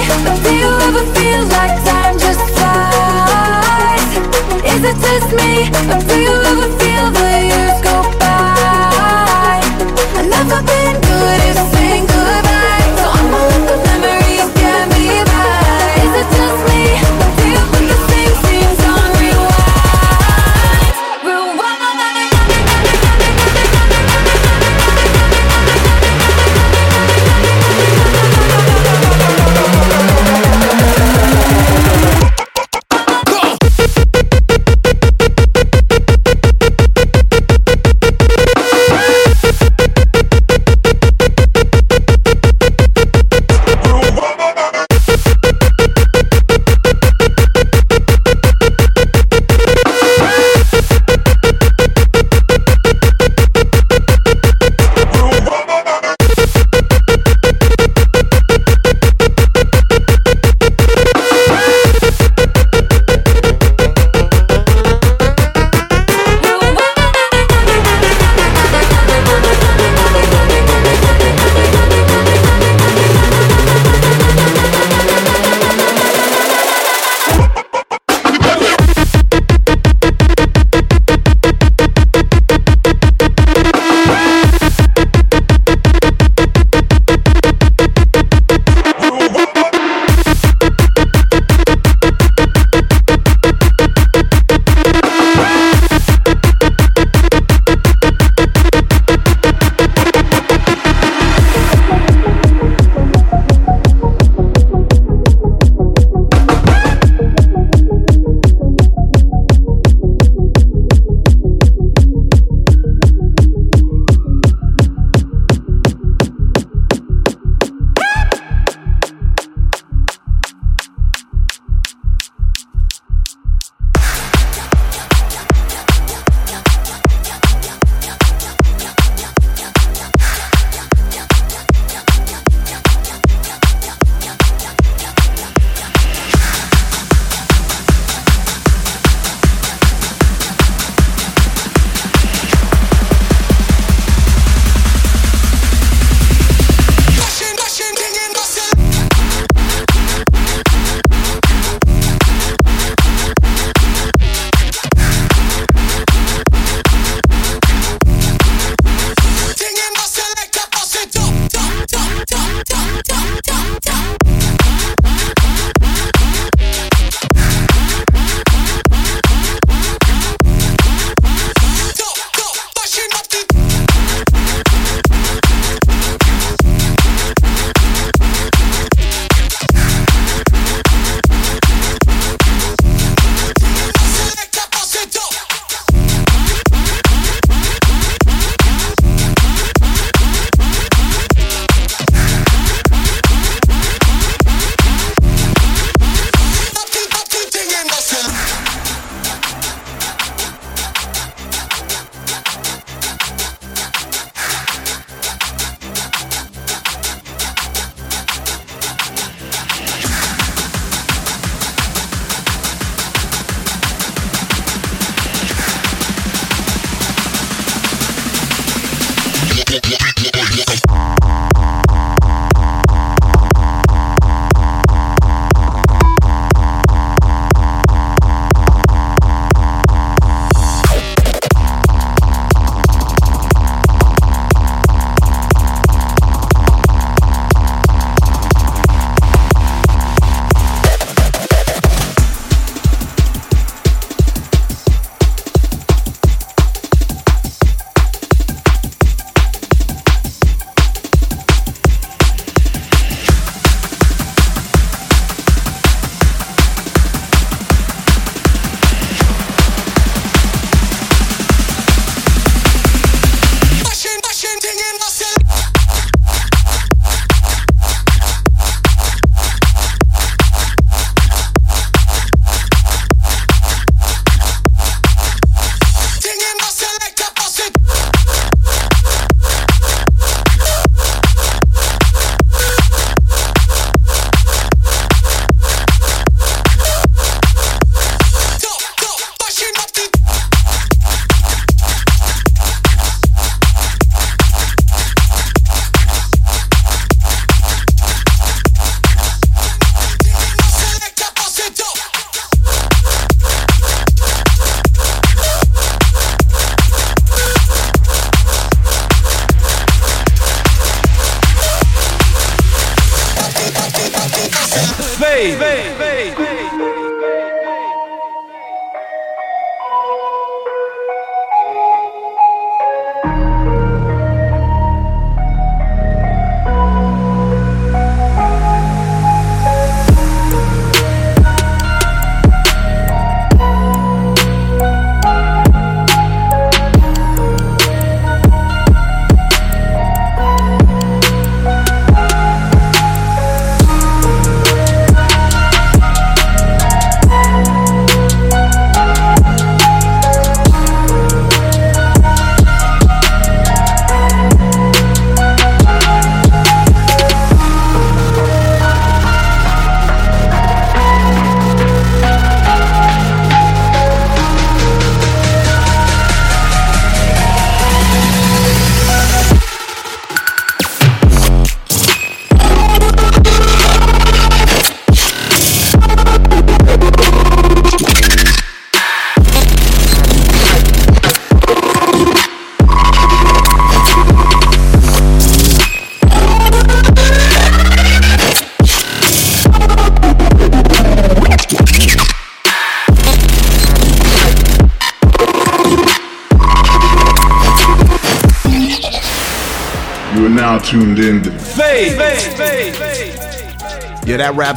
me 0.00 0.29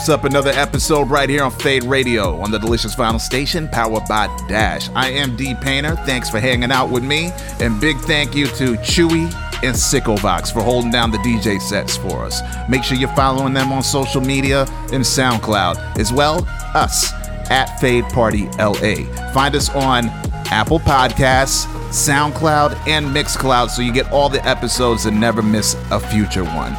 wraps 0.03 0.09
up 0.09 0.25
another 0.25 0.51
episode 0.51 1.09
right 1.09 1.29
here 1.29 1.43
on 1.43 1.51
Fade 1.51 1.85
Radio 1.85 2.37
on 2.41 2.51
the 2.51 2.57
Delicious 2.57 2.93
Vinyl 2.93 3.21
Station, 3.21 3.69
powered 3.69 4.05
by 4.09 4.27
Dash. 4.49 4.89
I 4.95 5.09
am 5.11 5.37
D 5.37 5.55
Painter. 5.61 5.95
Thanks 6.05 6.29
for 6.29 6.41
hanging 6.41 6.71
out 6.73 6.89
with 6.89 7.05
me, 7.05 7.31
and 7.61 7.79
big 7.79 7.97
thank 7.99 8.35
you 8.35 8.47
to 8.47 8.73
Chuwy 8.77 9.31
and 9.63 9.73
Sickovox 9.73 10.51
for 10.51 10.61
holding 10.61 10.91
down 10.91 11.11
the 11.11 11.19
DJ 11.19 11.61
sets 11.61 11.95
for 11.95 12.25
us. 12.25 12.41
Make 12.67 12.83
sure 12.83 12.97
you're 12.97 13.15
following 13.15 13.53
them 13.53 13.71
on 13.71 13.81
social 13.81 14.19
media 14.19 14.63
and 14.91 15.05
SoundCloud, 15.05 15.97
as 15.97 16.11
well 16.11 16.45
us 16.75 17.13
at 17.49 17.79
Fade 17.79 18.05
Party 18.05 18.49
LA. 18.57 19.05
Find 19.31 19.55
us 19.55 19.69
on 19.69 20.09
Apple 20.51 20.79
Podcasts, 20.79 21.65
SoundCloud, 21.91 22.89
and 22.89 23.05
Mixcloud 23.05 23.69
so 23.69 23.81
you 23.81 23.93
get 23.93 24.11
all 24.11 24.27
the 24.27 24.45
episodes 24.45 25.05
and 25.05 25.17
never 25.17 25.41
miss 25.41 25.75
a 25.91 25.99
future 25.99 26.43
one. 26.43 26.75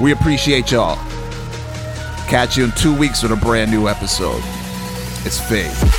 We 0.00 0.12
appreciate 0.12 0.70
y'all. 0.70 1.13
Catch 2.28 2.56
you 2.56 2.64
in 2.64 2.72
two 2.72 2.94
weeks 2.94 3.22
with 3.22 3.32
a 3.32 3.36
brand 3.36 3.70
new 3.70 3.88
episode. 3.88 4.42
It's 5.24 5.38
Fade. 5.40 5.93